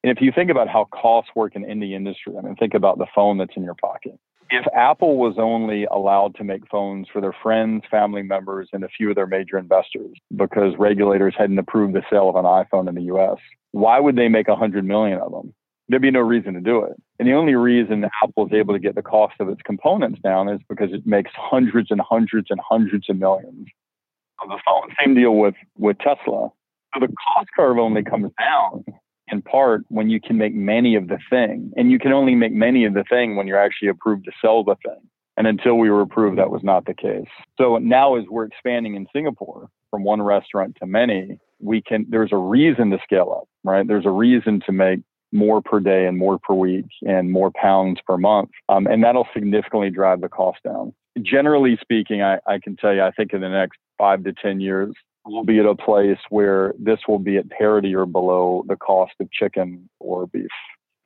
And 0.03 0.17
if 0.17 0.23
you 0.23 0.33
think 0.35 0.51
about 0.51 0.69
how 0.69 0.87
costs 0.87 1.31
work 1.35 1.55
in, 1.55 1.81
the 1.81 1.95
industry, 1.95 2.35
I 2.39 2.41
mean, 2.41 2.57
think 2.57 2.75
about 2.75 2.99
the 2.99 3.07
phone 3.15 3.39
that's 3.39 3.57
in 3.57 3.65
your 3.65 3.75
pocket. 3.75 4.19
If 4.49 4.65
Apple 4.75 5.17
was 5.17 5.35
only 5.39 5.85
allowed 5.85 6.35
to 6.37 6.45
make 6.45 6.69
phones 6.69 7.07
for 7.13 7.21
their 7.21 7.35
friends, 7.43 7.85
family 7.91 8.23
members, 8.23 8.69
and 8.73 8.83
a 8.83 8.89
few 8.89 9.11
of 9.11 9.17
their 9.17 9.27
major 9.27 9.59
investors 9.59 10.17
because 10.35 10.75
regulators 10.79 11.35
hadn't 11.39 11.59
approved 11.59 11.95
the 11.95 12.03
sale 12.11 12.29
of 12.29 12.37
an 12.37 12.45
iPhone 12.45 12.89
in 12.89 12.95
the 12.95 13.15
US, 13.15 13.39
why 13.73 14.01
would 14.01 14.17
they 14.17 14.29
make 14.29 14.49
100 14.49 14.85
million 14.85 15.21
of 15.21 15.31
them? 15.31 15.55
There'd 15.91 16.01
be 16.01 16.11
no 16.11 16.21
reason 16.21 16.55
to 16.55 16.61
do 16.61 16.85
it. 16.85 16.93
And 17.19 17.29
the 17.29 17.33
only 17.33 17.55
reason 17.55 18.05
Apple 18.23 18.47
is 18.47 18.53
able 18.53 18.75
to 18.75 18.81
get 18.81 18.95
the 18.95 19.03
cost 19.03 19.35
of 19.41 19.49
its 19.49 19.61
components 19.63 20.21
down 20.23 20.49
is 20.49 20.61
because 20.69 20.91
it 20.93 21.05
makes 21.05 21.33
hundreds 21.35 21.91
and 21.91 22.01
hundreds 22.01 22.47
and 22.51 22.61
hundreds 22.61 23.11
of 23.11 23.17
millions 23.17 23.67
of 24.41 24.49
the 24.49 24.59
phone. 24.65 24.89
Same 25.05 25.15
deal 25.15 25.35
with, 25.35 25.55
with 25.77 25.99
Tesla. 25.99 26.51
So 26.95 27.01
the 27.01 27.09
cost 27.09 27.49
curve 27.57 27.79
only 27.79 28.05
comes 28.05 28.31
down 28.39 28.85
in 29.31 29.43
part 29.43 29.83
when 29.89 30.11
you 30.11 30.21
can 30.21 30.39
make 30.39 30.55
many 30.55 30.95
of 30.95 31.09
the 31.09 31.19
thing. 31.29 31.73
And 31.77 31.91
you 31.91 31.99
can 31.99 32.13
only 32.13 32.35
make 32.35 32.53
many 32.53 32.85
of 32.85 32.95
the 32.95 33.05
thing 33.09 33.37
when 33.37 33.47
you're 33.47 33.63
actually 33.63 33.89
approved 33.89 34.25
to 34.27 34.33
sell 34.41 34.63
the 34.65 34.77
thing. 34.85 35.01
And 35.37 35.47
until 35.47 35.77
we 35.77 35.91
were 35.91 36.03
approved, 36.03 36.39
that 36.39 36.51
was 36.51 36.63
not 36.63 36.85
the 36.87 36.95
case. 36.95 37.29
So 37.59 37.79
now, 37.79 38.17
as 38.17 38.25
we're 38.29 38.45
expanding 38.45 38.95
in 38.95 39.07
Singapore 39.13 39.69
from 39.91 40.05
one 40.05 40.21
restaurant 40.21 40.77
to 40.81 40.87
many, 40.87 41.39
we 41.61 41.83
can, 41.83 42.07
there's 42.09 42.33
a 42.33 42.37
reason 42.37 42.91
to 42.91 42.99
scale 43.03 43.35
up, 43.41 43.49
right? 43.65 43.87
There's 43.87 44.07
a 44.07 44.11
reason 44.11 44.61
to 44.67 44.73
make 44.73 45.01
more 45.33 45.63
per 45.63 45.81
day 45.81 46.07
and 46.07 46.19
more 46.19 46.39
per 46.39 46.55
week 46.55 46.87
and 47.03 47.31
more 47.31 47.51
pounds 47.51 48.01
per 48.07 48.17
month. 48.17 48.51
Um, 48.69 48.87
and 48.87 49.03
that'll 49.05 49.29
significantly 49.33 49.91
drive 49.91 50.21
the 50.21 50.29
cost 50.29 50.59
down. 50.65 50.93
Generally 51.21 51.79
speaking, 51.81 52.23
I, 52.23 52.39
I 52.47 52.59
can 52.59 52.77
tell 52.77 52.93
you, 52.93 53.03
I 53.03 53.11
think 53.11 53.33
in 53.33 53.41
the 53.41 53.49
next 53.49 53.79
five 53.99 54.25
to 54.25 54.33
10 54.33 54.61
years, 54.61 54.95
we'll 55.25 55.45
be 55.45 55.59
at 55.59 55.67
a 55.67 55.75
place 55.75 56.19
where 56.31 56.75
this 56.79 57.01
will 57.07 57.19
be 57.19 57.37
at 57.37 57.51
parity 57.51 57.95
or 57.95 58.07
below 58.07 58.65
the 58.67 58.77
cost 58.77 59.13
of 59.21 59.31
chicken 59.31 59.89
or 59.99 60.27
beef. 60.27 60.49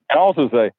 And 0.09 0.19
I 0.19 0.23
also 0.23 0.49
say, 0.51 0.71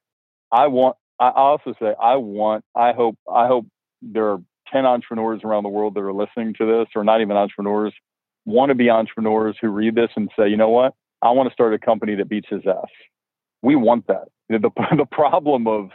I 0.51 0.67
want, 0.67 0.95
I 1.19 1.29
also 1.29 1.73
say, 1.79 1.93
I 2.01 2.15
want, 2.15 2.63
I 2.75 2.93
hope, 2.93 3.17
I 3.31 3.47
hope 3.47 3.65
there 4.01 4.29
are 4.31 4.41
10 4.71 4.85
entrepreneurs 4.85 5.41
around 5.43 5.63
the 5.63 5.69
world 5.69 5.95
that 5.95 6.01
are 6.01 6.13
listening 6.13 6.53
to 6.55 6.65
this, 6.65 6.87
or 6.95 7.03
not 7.03 7.21
even 7.21 7.37
entrepreneurs, 7.37 7.93
want 8.45 8.69
to 8.69 8.75
be 8.75 8.89
entrepreneurs 8.89 9.55
who 9.59 9.69
read 9.69 9.95
this 9.95 10.09
and 10.15 10.29
say, 10.37 10.47
you 10.47 10.57
know 10.57 10.69
what? 10.69 10.93
I 11.21 11.31
want 11.31 11.49
to 11.49 11.53
start 11.53 11.73
a 11.73 11.79
company 11.79 12.15
that 12.15 12.29
beats 12.29 12.47
his 12.49 12.61
ass. 12.67 12.89
We 13.65 13.75
want 13.75 14.05
that. 14.07 14.27
The, 14.49 14.59
the 14.95 15.07
problem 15.11 15.67
of 15.67 15.89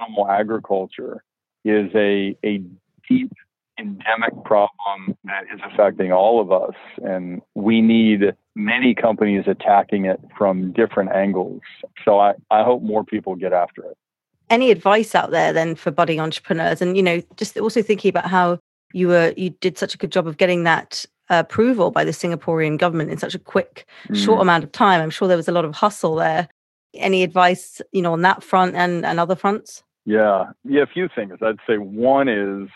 animal 0.00 0.28
agriculture 0.28 1.22
is 1.64 1.88
a, 1.94 2.36
a 2.44 2.60
deep 3.08 3.32
endemic 3.78 4.32
problem 4.44 5.16
that 5.24 5.44
is 5.54 5.60
affecting 5.70 6.10
all 6.10 6.40
of 6.40 6.50
us. 6.50 6.74
And 7.04 7.42
we 7.54 7.80
need 7.80 8.34
many 8.56 8.92
companies 8.94 9.44
attacking 9.46 10.06
it 10.06 10.18
from 10.36 10.72
different 10.72 11.12
angles. 11.12 11.60
So 12.04 12.18
I, 12.18 12.34
I 12.50 12.64
hope 12.64 12.82
more 12.82 13.04
people 13.04 13.36
get 13.36 13.52
after 13.52 13.82
it. 13.84 13.96
Any 14.50 14.72
advice 14.72 15.14
out 15.14 15.30
there 15.30 15.52
then 15.52 15.76
for 15.76 15.92
budding 15.92 16.20
entrepreneurs? 16.20 16.82
And, 16.82 16.96
you 16.96 17.02
know, 17.04 17.22
just 17.36 17.56
also 17.56 17.82
thinking 17.82 18.08
about 18.08 18.26
how 18.26 18.58
you 18.92 19.08
were, 19.08 19.32
you 19.36 19.50
did 19.50 19.78
such 19.78 19.94
a 19.94 19.98
good 19.98 20.10
job 20.10 20.26
of 20.26 20.38
getting 20.38 20.64
that 20.64 21.04
approval 21.28 21.90
by 21.92 22.04
the 22.04 22.12
Singaporean 22.12 22.78
government 22.78 23.10
in 23.10 23.18
such 23.18 23.34
a 23.34 23.38
quick, 23.38 23.86
mm. 24.08 24.16
short 24.16 24.40
amount 24.40 24.64
of 24.64 24.72
time. 24.72 25.00
I'm 25.00 25.10
sure 25.10 25.28
there 25.28 25.36
was 25.36 25.48
a 25.48 25.52
lot 25.52 25.64
of 25.64 25.74
hustle 25.74 26.16
there. 26.16 26.48
Any 26.98 27.22
advice, 27.22 27.80
you 27.92 28.02
know, 28.02 28.12
on 28.12 28.22
that 28.22 28.42
front 28.42 28.74
and, 28.74 29.04
and 29.04 29.20
other 29.20 29.36
fronts? 29.36 29.82
Yeah, 30.04 30.46
yeah, 30.64 30.82
a 30.82 30.86
few 30.86 31.08
things. 31.14 31.38
I'd 31.42 31.56
say 31.66 31.78
one 31.78 32.28
is 32.28 32.68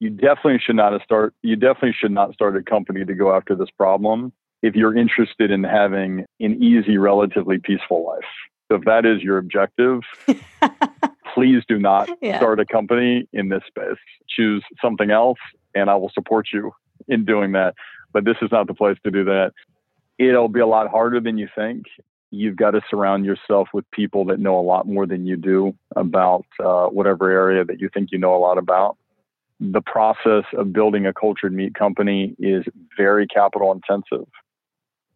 you 0.00 0.08
definitely 0.08 0.58
should 0.58 0.76
not 0.76 1.00
start 1.02 1.34
you 1.42 1.54
definitely 1.54 1.94
should 1.98 2.10
not 2.10 2.32
start 2.32 2.56
a 2.56 2.62
company 2.62 3.04
to 3.04 3.14
go 3.14 3.34
after 3.34 3.54
this 3.54 3.70
problem 3.70 4.32
if 4.62 4.74
you're 4.74 4.96
interested 4.96 5.50
in 5.50 5.62
having 5.62 6.24
an 6.40 6.62
easy 6.62 6.98
relatively 6.98 7.58
peaceful 7.58 8.04
life 8.04 8.24
so 8.68 8.76
if 8.76 8.84
that 8.84 9.06
is 9.06 9.22
your 9.22 9.38
objective 9.38 10.00
please 11.34 11.62
do 11.68 11.78
not 11.78 12.10
yeah. 12.20 12.38
start 12.38 12.58
a 12.58 12.66
company 12.66 13.28
in 13.32 13.50
this 13.50 13.62
space 13.68 13.98
choose 14.28 14.64
something 14.82 15.10
else 15.10 15.38
and 15.74 15.88
i 15.88 15.94
will 15.94 16.10
support 16.12 16.48
you 16.52 16.72
in 17.06 17.24
doing 17.24 17.52
that 17.52 17.74
but 18.12 18.24
this 18.24 18.36
is 18.42 18.50
not 18.50 18.66
the 18.66 18.74
place 18.74 18.96
to 19.04 19.10
do 19.10 19.22
that 19.24 19.52
it'll 20.18 20.48
be 20.48 20.60
a 20.60 20.66
lot 20.66 20.90
harder 20.90 21.20
than 21.20 21.38
you 21.38 21.48
think 21.54 21.84
you've 22.30 22.56
got 22.56 22.72
to 22.72 22.80
surround 22.88 23.24
yourself 23.24 23.68
with 23.72 23.90
people 23.90 24.24
that 24.26 24.38
know 24.38 24.58
a 24.58 24.62
lot 24.62 24.86
more 24.86 25.06
than 25.06 25.26
you 25.26 25.36
do 25.36 25.74
about 25.96 26.46
uh, 26.62 26.86
whatever 26.86 27.30
area 27.30 27.64
that 27.64 27.80
you 27.80 27.88
think 27.92 28.10
you 28.12 28.18
know 28.18 28.34
a 28.34 28.38
lot 28.38 28.58
about 28.58 28.96
the 29.60 29.82
process 29.82 30.44
of 30.54 30.72
building 30.72 31.06
a 31.06 31.12
cultured 31.12 31.52
meat 31.52 31.74
company 31.74 32.34
is 32.38 32.64
very 32.96 33.26
capital 33.26 33.70
intensive. 33.72 34.26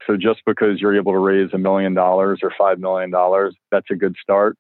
So 0.06 0.18
just 0.18 0.42
because 0.44 0.80
you're 0.80 0.96
able 0.96 1.12
to 1.12 1.18
raise 1.18 1.50
a 1.54 1.58
million 1.58 1.94
dollars 1.94 2.40
or 2.42 2.52
five 2.56 2.78
million 2.78 3.10
dollars, 3.10 3.56
that's 3.70 3.90
a 3.90 3.94
good 3.94 4.16
start. 4.22 4.58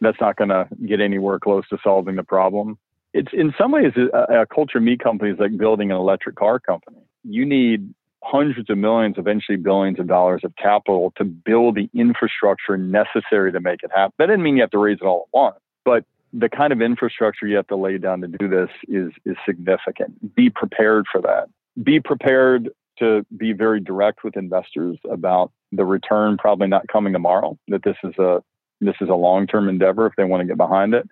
That's 0.00 0.20
not 0.20 0.36
going 0.36 0.48
to 0.48 0.66
get 0.86 1.00
anywhere 1.00 1.38
close 1.38 1.68
to 1.68 1.78
solving 1.84 2.16
the 2.16 2.22
problem. 2.22 2.78
It's 3.12 3.32
in 3.32 3.52
some 3.58 3.72
ways 3.72 3.92
a, 3.96 4.40
a 4.40 4.46
cultured 4.46 4.82
meat 4.82 5.00
company 5.00 5.32
is 5.32 5.38
like 5.38 5.56
building 5.58 5.90
an 5.90 5.98
electric 5.98 6.36
car 6.36 6.58
company. 6.58 6.98
You 7.24 7.44
need 7.44 7.94
hundreds 8.22 8.68
of 8.70 8.78
millions, 8.78 9.16
eventually 9.18 9.56
billions 9.56 9.98
of 9.98 10.06
dollars 10.06 10.42
of 10.44 10.54
capital 10.56 11.12
to 11.16 11.24
build 11.24 11.76
the 11.76 11.88
infrastructure 11.94 12.76
necessary 12.76 13.52
to 13.52 13.60
make 13.60 13.82
it 13.82 13.90
happen. 13.94 14.12
That 14.18 14.26
doesn't 14.26 14.42
mean 14.42 14.56
you 14.56 14.62
have 14.62 14.70
to 14.70 14.78
raise 14.78 14.98
it 15.00 15.04
all 15.04 15.28
at 15.28 15.36
once, 15.36 15.56
but 15.84 16.04
the 16.32 16.48
kind 16.48 16.72
of 16.72 16.82
infrastructure 16.82 17.46
you 17.46 17.56
have 17.56 17.66
to 17.68 17.76
lay 17.76 17.98
down 17.98 18.20
to 18.20 18.28
do 18.28 18.48
this 18.48 18.70
is 18.88 19.12
is 19.24 19.36
significant. 19.46 20.34
Be 20.34 20.50
prepared 20.50 21.06
for 21.10 21.20
that. 21.22 21.48
Be 21.82 22.00
prepared 22.00 22.70
to 22.98 23.24
be 23.36 23.52
very 23.52 23.80
direct 23.80 24.24
with 24.24 24.36
investors 24.36 24.98
about 25.10 25.52
the 25.72 25.84
return 25.84 26.36
probably 26.36 26.66
not 26.66 26.88
coming 26.88 27.12
tomorrow. 27.12 27.58
That 27.68 27.82
this 27.84 27.96
is 28.02 28.16
a 28.18 28.42
this 28.80 28.96
is 29.00 29.08
a 29.08 29.14
long 29.14 29.46
term 29.46 29.68
endeavor 29.68 30.06
if 30.06 30.14
they 30.16 30.24
want 30.24 30.42
to 30.42 30.46
get 30.46 30.56
behind 30.56 30.94
it, 30.94 31.08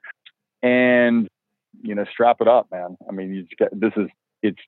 and 0.62 1.28
you 1.82 1.94
know 1.94 2.04
strap 2.10 2.38
it 2.40 2.48
up, 2.48 2.70
man. 2.70 2.96
I 3.08 3.12
mean, 3.12 3.34
you 3.34 3.46
get, 3.58 3.78
this 3.78 3.92
is 3.96 4.08
it's. 4.42 4.58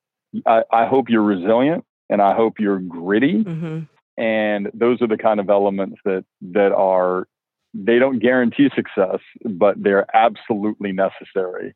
I, 0.45 0.65
I 0.71 0.87
hope 0.87 1.09
you're 1.09 1.23
resilient, 1.23 1.85
and 2.09 2.23
I 2.23 2.35
hope 2.35 2.59
you're 2.59 2.81
gritty. 2.81 3.45
Mm-hmm. 3.45 3.81
And 4.23 4.71
those 4.73 5.03
are 5.03 5.07
the 5.07 5.19
kind 5.19 5.41
of 5.41 5.51
elements 5.51 5.99
that 6.05 6.25
that 6.53 6.73
are 6.73 7.29
they 7.75 7.99
don't 7.99 8.19
guarantee 8.19 8.71
success, 8.75 9.19
but 9.45 9.83
they're 9.83 10.07
absolutely 10.17 10.93
necessary 10.93 11.75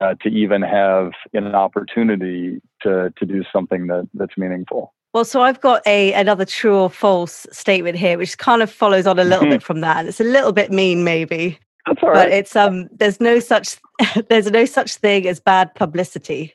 uh, 0.00 0.14
to 0.22 0.28
even 0.28 0.62
have 0.62 1.12
an 1.34 1.54
opportunity 1.54 2.60
to 2.82 3.12
to 3.16 3.26
do 3.26 3.44
something 3.52 3.86
that 3.88 4.08
that's 4.14 4.38
meaningful. 4.38 4.94
Well, 5.14 5.24
so 5.24 5.42
I've 5.42 5.60
got 5.60 5.86
a 5.86 6.12
another 6.12 6.44
true 6.44 6.76
or 6.76 6.90
false 6.90 7.46
statement 7.50 7.98
here, 7.98 8.18
which 8.18 8.38
kind 8.38 8.62
of 8.62 8.70
follows 8.70 9.06
on 9.06 9.18
a 9.18 9.24
little 9.24 9.40
mm-hmm. 9.40 9.50
bit 9.50 9.62
from 9.68 9.80
that. 9.80 9.98
And 9.98 10.08
it's 10.08 10.20
a 10.20 10.24
little 10.24 10.52
bit 10.52 10.70
mean, 10.70 11.04
maybe. 11.04 11.58
That's 11.86 12.02
all 12.02 12.10
right. 12.10 12.26
But 12.26 12.32
it's 12.32 12.56
um, 12.56 12.88
there's 12.92 13.20
no 13.20 13.40
such 13.40 13.78
there's 14.28 14.50
no 14.50 14.64
such 14.64 14.96
thing 14.96 15.26
as 15.26 15.40
bad 15.40 15.74
publicity. 15.74 16.54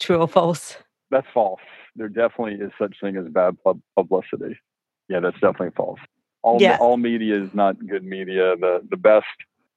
True 0.00 0.18
or 0.18 0.28
false? 0.28 0.76
That's 1.10 1.26
false. 1.32 1.60
There 1.96 2.08
definitely 2.08 2.64
is 2.64 2.72
such 2.78 2.96
thing 3.00 3.16
as 3.16 3.26
bad 3.28 3.56
pub- 3.62 3.82
publicity. 3.96 4.58
Yeah, 5.08 5.20
that's 5.20 5.40
definitely 5.40 5.72
false 5.76 5.98
all 6.42 6.60
yeah. 6.60 6.76
all 6.80 6.96
media 6.96 7.42
is 7.42 7.50
not 7.54 7.76
good 7.86 8.04
media. 8.04 8.56
The 8.56 8.80
the 8.88 8.96
best 8.96 9.26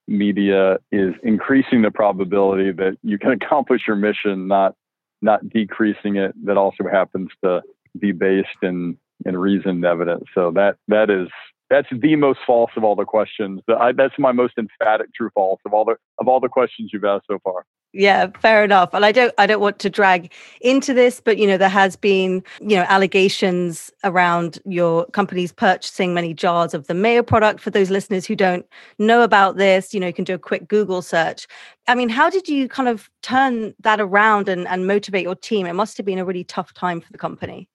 media 0.08 0.78
is 0.92 1.14
increasing 1.24 1.82
the 1.82 1.92
probability 1.92 2.72
that 2.72 2.98
you 3.04 3.18
can 3.18 3.32
accomplish 3.42 3.84
your 3.88 3.96
mission, 3.96 4.48
not 4.48 4.76
not 5.22 5.48
decreasing 5.50 6.18
it. 6.18 6.34
That 6.46 6.58
also 6.58 6.84
happens 6.92 7.30
to 7.44 7.62
be 7.98 8.12
based 8.12 8.62
in 8.62 8.98
in 9.26 9.38
reasoned 9.38 9.86
evidence. 9.86 10.26
So 10.34 10.52
that 10.52 10.78
that 10.88 11.10
is 11.10 11.30
that's 11.70 11.88
the 11.92 12.16
most 12.16 12.40
false 12.46 12.72
of 12.76 12.84
all 12.84 12.96
the 12.96 13.06
questions. 13.06 13.62
That's 13.68 14.14
my 14.20 14.32
most 14.32 14.54
emphatic 14.58 15.14
true 15.14 15.30
false 15.34 15.60
of 15.66 15.74
all 15.74 15.86
the 15.86 15.96
of 16.20 16.28
all 16.28 16.40
the 16.40 16.50
questions 16.50 16.92
you've 16.94 17.06
asked 17.06 17.26
so 17.30 17.40
far. 17.44 17.66
Yeah 17.92 18.28
fair 18.40 18.64
enough. 18.64 18.94
And 18.94 19.06
i 19.06 19.12
don't 19.12 19.34
i 19.38 19.48
don't 19.48 19.62
want 19.62 19.80
to 19.80 19.90
drag 19.90 20.32
into 20.62 20.94
this 20.94 21.22
but 21.22 21.38
you 21.38 21.48
know 21.48 21.58
there 21.58 21.70
has 21.70 21.96
been 21.96 22.44
you 22.60 22.76
know 22.76 22.86
allegations 22.88 23.92
around 24.04 24.60
your 24.66 25.06
company's 25.08 25.52
purchasing 25.52 26.14
many 26.14 26.34
jars 26.34 26.74
of 26.74 26.88
the 26.88 26.94
mayo 26.94 27.24
product. 27.24 27.62
For 27.62 27.72
those 27.72 27.90
listeners 27.90 28.26
who 28.26 28.36
don't 28.36 28.66
know 29.00 29.24
about 29.24 29.58
this 29.58 29.94
you 29.94 30.00
know 30.00 30.08
you 30.08 30.14
can 30.14 30.26
do 30.26 30.36
a 30.36 30.40
quick 30.40 30.68
google 30.68 31.02
search. 31.02 31.48
I 31.88 31.96
mean 31.96 32.10
how 32.10 32.30
did 32.30 32.48
you 32.48 32.68
kind 32.68 32.90
of 32.90 33.10
turn 33.24 33.74
that 33.80 34.00
around 34.00 34.50
and, 34.50 34.68
and 34.68 34.86
motivate 34.86 35.24
your 35.24 35.36
team? 35.36 35.66
It 35.66 35.74
must 35.74 35.98
have 35.98 36.06
been 36.06 36.20
a 36.20 36.26
really 36.26 36.44
tough 36.44 36.74
time 36.74 37.02
for 37.02 37.12
the 37.12 37.18
company 37.18 37.68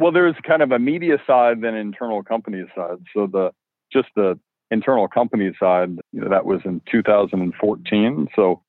well 0.00 0.12
there's 0.12 0.34
kind 0.46 0.62
of 0.62 0.72
a 0.72 0.78
media 0.78 1.18
side 1.26 1.60
then 1.60 1.74
internal 1.74 2.22
company 2.22 2.64
side 2.74 2.98
so 3.14 3.26
the 3.26 3.50
just 3.92 4.08
the 4.16 4.38
internal 4.70 5.08
company 5.08 5.52
side 5.60 5.90
you 6.12 6.20
know 6.20 6.28
that 6.28 6.44
was 6.44 6.60
in 6.64 6.80
2014 6.90 8.28
so 8.34 8.62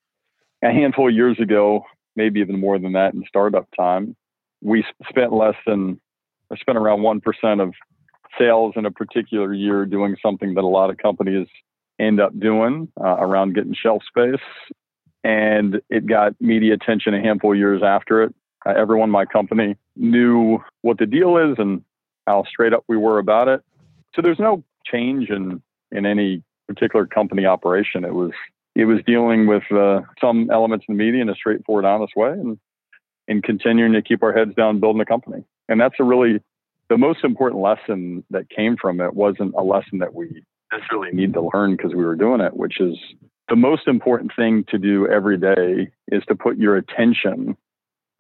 a 0.63 0.71
handful 0.71 1.09
of 1.09 1.15
years 1.15 1.39
ago, 1.39 1.85
maybe 2.15 2.39
even 2.39 2.59
more 2.59 2.77
than 2.79 2.93
that 2.93 3.13
in 3.13 3.23
startup 3.27 3.67
time, 3.77 4.15
we 4.61 4.85
spent 5.09 5.33
less 5.33 5.55
than, 5.65 5.99
I 6.51 6.57
spent 6.57 6.77
around 6.77 6.99
1% 6.99 7.61
of 7.61 7.73
sales 8.37 8.73
in 8.75 8.85
a 8.85 8.91
particular 8.91 9.53
year 9.53 9.85
doing 9.85 10.15
something 10.21 10.53
that 10.53 10.63
a 10.63 10.67
lot 10.67 10.89
of 10.89 10.97
companies 10.97 11.47
end 11.99 12.19
up 12.19 12.37
doing 12.39 12.89
uh, 12.99 13.17
around 13.17 13.55
getting 13.55 13.73
shelf 13.73 14.03
space. 14.07 14.41
And 15.23 15.81
it 15.89 16.07
got 16.07 16.33
media 16.39 16.73
attention 16.73 17.13
a 17.13 17.21
handful 17.21 17.53
of 17.53 17.57
years 17.57 17.81
after 17.83 18.23
it. 18.23 18.35
Uh, 18.65 18.73
everyone 18.77 19.09
in 19.09 19.11
my 19.11 19.25
company 19.25 19.75
knew 19.95 20.59
what 20.81 20.97
the 20.97 21.05
deal 21.05 21.37
is 21.37 21.55
and 21.57 21.83
how 22.27 22.43
straight 22.43 22.73
up 22.73 22.83
we 22.87 22.97
were 22.97 23.17
about 23.17 23.47
it. 23.47 23.61
So 24.15 24.21
there's 24.21 24.39
no 24.39 24.63
change 24.85 25.29
in, 25.29 25.61
in 25.91 26.05
any 26.05 26.43
particular 26.67 27.05
company 27.05 27.45
operation. 27.45 28.05
It 28.05 28.13
was 28.13 28.31
it 28.73 28.85
was 28.85 28.99
dealing 29.05 29.47
with 29.47 29.63
uh, 29.71 30.01
some 30.19 30.49
elements 30.49 30.85
in 30.87 30.95
the 30.95 31.03
media 31.03 31.21
in 31.21 31.29
a 31.29 31.35
straightforward, 31.35 31.85
honest 31.85 32.13
way, 32.15 32.31
and 32.31 32.57
and 33.27 33.43
continuing 33.43 33.93
to 33.93 34.01
keep 34.01 34.23
our 34.23 34.33
heads 34.33 34.55
down, 34.55 34.79
building 34.79 35.01
a 35.01 35.05
company. 35.05 35.43
And 35.69 35.79
that's 35.79 35.95
a 35.99 36.03
really 36.03 36.41
the 36.89 36.97
most 36.97 37.23
important 37.23 37.61
lesson 37.61 38.23
that 38.31 38.49
came 38.49 38.75
from 38.75 38.99
it 38.99 39.13
wasn't 39.13 39.53
a 39.57 39.63
lesson 39.63 39.99
that 39.99 40.13
we 40.13 40.43
necessarily 40.73 41.11
need 41.11 41.33
to 41.33 41.49
learn 41.53 41.75
because 41.75 41.93
we 41.93 42.03
were 42.03 42.15
doing 42.15 42.41
it, 42.41 42.55
which 42.55 42.79
is 42.79 42.97
the 43.49 43.55
most 43.55 43.87
important 43.87 44.31
thing 44.35 44.65
to 44.69 44.77
do 44.77 45.07
every 45.07 45.37
day 45.37 45.89
is 46.09 46.23
to 46.27 46.35
put 46.35 46.57
your 46.57 46.75
attention, 46.75 47.55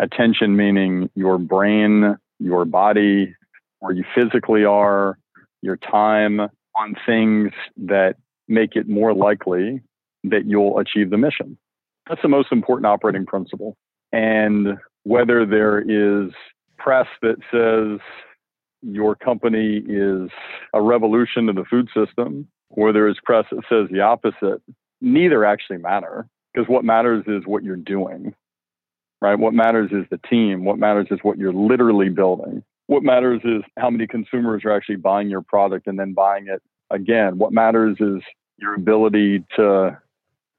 attention 0.01 0.55
meaning 0.55 1.09
your 1.15 1.37
brain, 1.37 2.17
your 2.39 2.65
body, 2.65 3.33
where 3.79 3.93
you 3.93 4.03
physically 4.15 4.65
are, 4.65 5.17
your 5.61 5.77
time 5.77 6.41
on 6.41 6.95
things 7.05 7.51
that 7.77 8.15
make 8.47 8.75
it 8.75 8.89
more 8.89 9.13
likely 9.13 9.81
that 10.23 10.45
you'll 10.45 10.77
achieve 10.79 11.09
the 11.09 11.17
mission. 11.17 11.57
That's 12.09 12.21
the 12.21 12.27
most 12.27 12.51
important 12.51 12.87
operating 12.87 13.25
principle. 13.25 13.77
And 14.11 14.77
whether 15.03 15.45
there 15.45 15.79
is 15.79 16.31
press 16.77 17.07
that 17.21 17.37
says 17.51 17.99
your 18.81 19.15
company 19.15 19.83
is 19.87 20.29
a 20.73 20.81
revolution 20.81 21.45
to 21.47 21.53
the 21.53 21.63
food 21.69 21.87
system, 21.95 22.47
or 22.69 22.91
there 22.91 23.07
is 23.07 23.17
press 23.23 23.45
that 23.51 23.63
says 23.69 23.87
the 23.91 24.01
opposite, 24.01 24.61
neither 24.99 25.45
actually 25.45 25.77
matter 25.77 26.27
because 26.53 26.67
what 26.67 26.83
matters 26.83 27.23
is 27.27 27.43
what 27.45 27.63
you're 27.63 27.75
doing, 27.75 28.33
right? 29.21 29.37
What 29.37 29.53
matters 29.53 29.91
is 29.91 30.05
the 30.09 30.19
team. 30.29 30.65
What 30.65 30.79
matters 30.79 31.07
is 31.11 31.19
what 31.21 31.37
you're 31.37 31.53
literally 31.53 32.09
building. 32.09 32.63
What 32.87 33.03
matters 33.03 33.41
is 33.43 33.61
how 33.77 33.89
many 33.89 34.07
consumers 34.07 34.63
are 34.65 34.71
actually 34.71 34.97
buying 34.97 35.29
your 35.29 35.41
product 35.41 35.87
and 35.87 35.97
then 35.97 36.13
buying 36.13 36.47
it 36.47 36.61
again. 36.89 37.37
What 37.37 37.53
matters 37.53 37.97
is 37.99 38.21
your 38.57 38.73
ability 38.73 39.45
to 39.55 39.97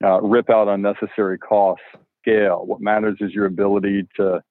uh, 0.02 0.20
rip 0.22 0.48
out 0.48 0.68
unnecessary 0.68 1.38
costs, 1.38 1.84
scale. 2.22 2.64
What 2.64 2.80
matters 2.80 3.18
is 3.20 3.32
your 3.32 3.46
ability 3.46 4.06
to 4.16 4.42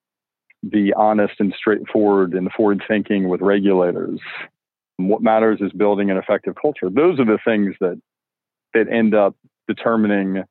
be 0.70 0.94
honest 0.94 1.34
and 1.40 1.54
straightforward 1.58 2.34
and 2.34 2.52
forward 2.52 2.84
thinking 2.88 3.30
with 3.30 3.42
regulators. 3.42 4.20
What 4.98 5.22
matters 5.22 5.60
is 5.62 5.72
building 5.72 6.12
an 6.12 6.18
effective 6.18 6.54
culture. 6.62 6.90
Those 6.90 7.20
are 7.20 7.26
the 7.26 7.40
things 7.44 7.76
that 7.80 8.00
that 8.74 8.88
end 8.90 9.16
up 9.16 9.36
determining 9.68 10.44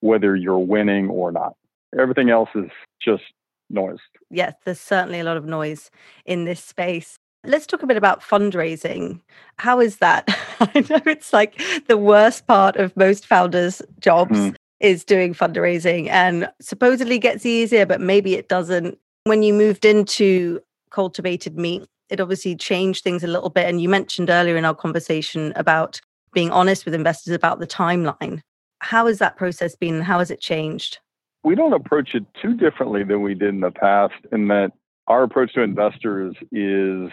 whether 0.00 0.34
you're 0.34 0.58
winning 0.58 1.08
or 1.08 1.30
not. 1.30 1.54
Everything 1.98 2.30
else 2.30 2.48
is 2.54 2.70
just 3.02 3.24
noise. 3.70 3.98
Yes, 4.30 4.54
there's 4.64 4.80
certainly 4.80 5.20
a 5.20 5.24
lot 5.24 5.36
of 5.36 5.44
noise 5.44 5.90
in 6.24 6.44
this 6.44 6.62
space. 6.62 7.16
Let's 7.44 7.66
talk 7.66 7.82
a 7.82 7.86
bit 7.86 7.96
about 7.96 8.20
fundraising. 8.20 9.20
How 9.56 9.80
is 9.80 9.96
that? 9.96 10.28
I 10.60 10.80
know 10.88 11.00
it's 11.06 11.32
like 11.32 11.60
the 11.88 11.98
worst 11.98 12.46
part 12.46 12.76
of 12.76 12.96
most 12.96 13.26
founders' 13.26 13.82
jobs 13.98 14.38
mm. 14.38 14.54
is 14.80 15.04
doing 15.04 15.34
fundraising 15.34 16.08
and 16.08 16.48
supposedly 16.60 17.18
gets 17.18 17.44
easier, 17.44 17.84
but 17.84 18.00
maybe 18.00 18.34
it 18.34 18.48
doesn't. 18.48 18.98
When 19.24 19.42
you 19.42 19.54
moved 19.54 19.84
into 19.84 20.60
cultivated 20.90 21.58
meat, 21.58 21.84
it 22.10 22.20
obviously 22.20 22.54
changed 22.54 23.02
things 23.02 23.24
a 23.24 23.28
little 23.28 23.50
bit. 23.50 23.66
And 23.66 23.80
you 23.80 23.88
mentioned 23.88 24.30
earlier 24.30 24.56
in 24.56 24.64
our 24.64 24.74
conversation 24.74 25.52
about 25.56 26.00
being 26.32 26.50
honest 26.50 26.84
with 26.84 26.94
investors 26.94 27.34
about 27.34 27.58
the 27.58 27.66
timeline. 27.66 28.40
How 28.80 29.06
has 29.06 29.18
that 29.18 29.36
process 29.36 29.74
been? 29.74 30.00
How 30.00 30.18
has 30.18 30.30
it 30.30 30.40
changed? 30.40 30.98
We 31.44 31.54
don't 31.54 31.72
approach 31.72 32.14
it 32.14 32.24
too 32.40 32.54
differently 32.54 33.04
than 33.04 33.22
we 33.22 33.34
did 33.34 33.48
in 33.50 33.60
the 33.60 33.70
past, 33.70 34.14
in 34.30 34.48
that 34.48 34.72
our 35.08 35.24
approach 35.24 35.54
to 35.54 35.62
investors 35.62 36.36
is 36.52 37.10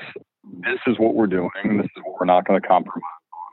this 0.62 0.80
is 0.88 1.00
what 1.00 1.16
we're 1.16 1.28
doing, 1.28 1.50
this 1.64 1.86
is 1.86 2.04
what 2.04 2.20
we're 2.20 2.26
not 2.26 2.46
going 2.46 2.62
to 2.62 2.68
compromise 2.68 3.02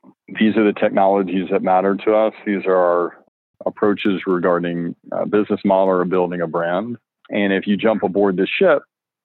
on. 0.05 0.13
These 0.39 0.57
are 0.57 0.65
the 0.65 0.79
technologies 0.79 1.49
that 1.51 1.63
matter 1.63 1.97
to 1.97 2.15
us. 2.15 2.35
These 2.45 2.67
are 2.67 2.77
our 2.77 3.25
approaches 3.65 4.23
regarding 4.27 4.95
uh, 5.13 5.25
business 5.25 5.61
model 5.65 5.89
or 5.89 6.05
building 6.05 6.41
a 6.41 6.47
brand. 6.47 6.97
And 7.31 7.53
if 7.53 7.67
you 7.67 7.77
jump 7.77 8.03
aboard 8.03 8.37
the 8.37 8.47
ship, 8.47 8.83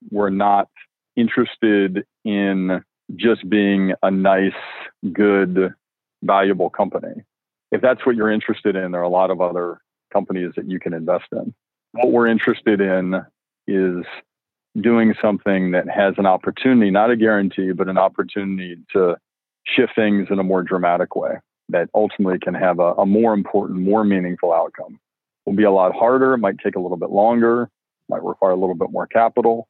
we're 0.09 0.29
not 0.29 0.69
interested 1.15 2.05
in 2.23 2.83
just 3.15 3.47
being 3.49 3.93
a 4.01 4.09
nice, 4.09 4.53
good, 5.11 5.73
valuable 6.23 6.69
company. 6.69 7.23
If 7.71 7.81
that's 7.81 8.05
what 8.05 8.15
you're 8.15 8.31
interested 8.31 8.75
in, 8.75 8.91
there 8.91 9.01
are 9.01 9.05
a 9.05 9.09
lot 9.09 9.31
of 9.31 9.41
other 9.41 9.79
companies 10.11 10.51
that 10.55 10.69
you 10.69 10.79
can 10.79 10.93
invest 10.93 11.25
in. 11.31 11.53
What 11.93 12.11
we're 12.11 12.27
interested 12.27 12.81
in 12.81 13.21
is 13.67 14.05
doing 14.79 15.13
something 15.21 15.71
that 15.71 15.89
has 15.89 16.13
an 16.17 16.25
opportunity, 16.25 16.91
not 16.91 17.11
a 17.11 17.17
guarantee, 17.17 17.71
but 17.71 17.89
an 17.89 17.97
opportunity 17.97 18.77
to 18.93 19.17
shift 19.65 19.93
things 19.95 20.27
in 20.29 20.39
a 20.39 20.43
more 20.43 20.63
dramatic 20.63 21.15
way 21.15 21.35
that 21.69 21.89
ultimately 21.93 22.39
can 22.39 22.53
have 22.53 22.79
a, 22.79 22.93
a 22.93 23.05
more 23.05 23.33
important, 23.33 23.79
more 23.79 24.03
meaningful 24.03 24.53
outcome. 24.53 24.93
It 24.93 25.49
will 25.49 25.55
be 25.55 25.63
a 25.63 25.71
lot 25.71 25.93
harder, 25.95 26.37
might 26.37 26.57
take 26.63 26.75
a 26.75 26.79
little 26.79 26.97
bit 26.97 27.09
longer, 27.09 27.69
might 28.09 28.23
require 28.23 28.51
a 28.51 28.55
little 28.55 28.75
bit 28.75 28.91
more 28.91 29.07
capital, 29.07 29.67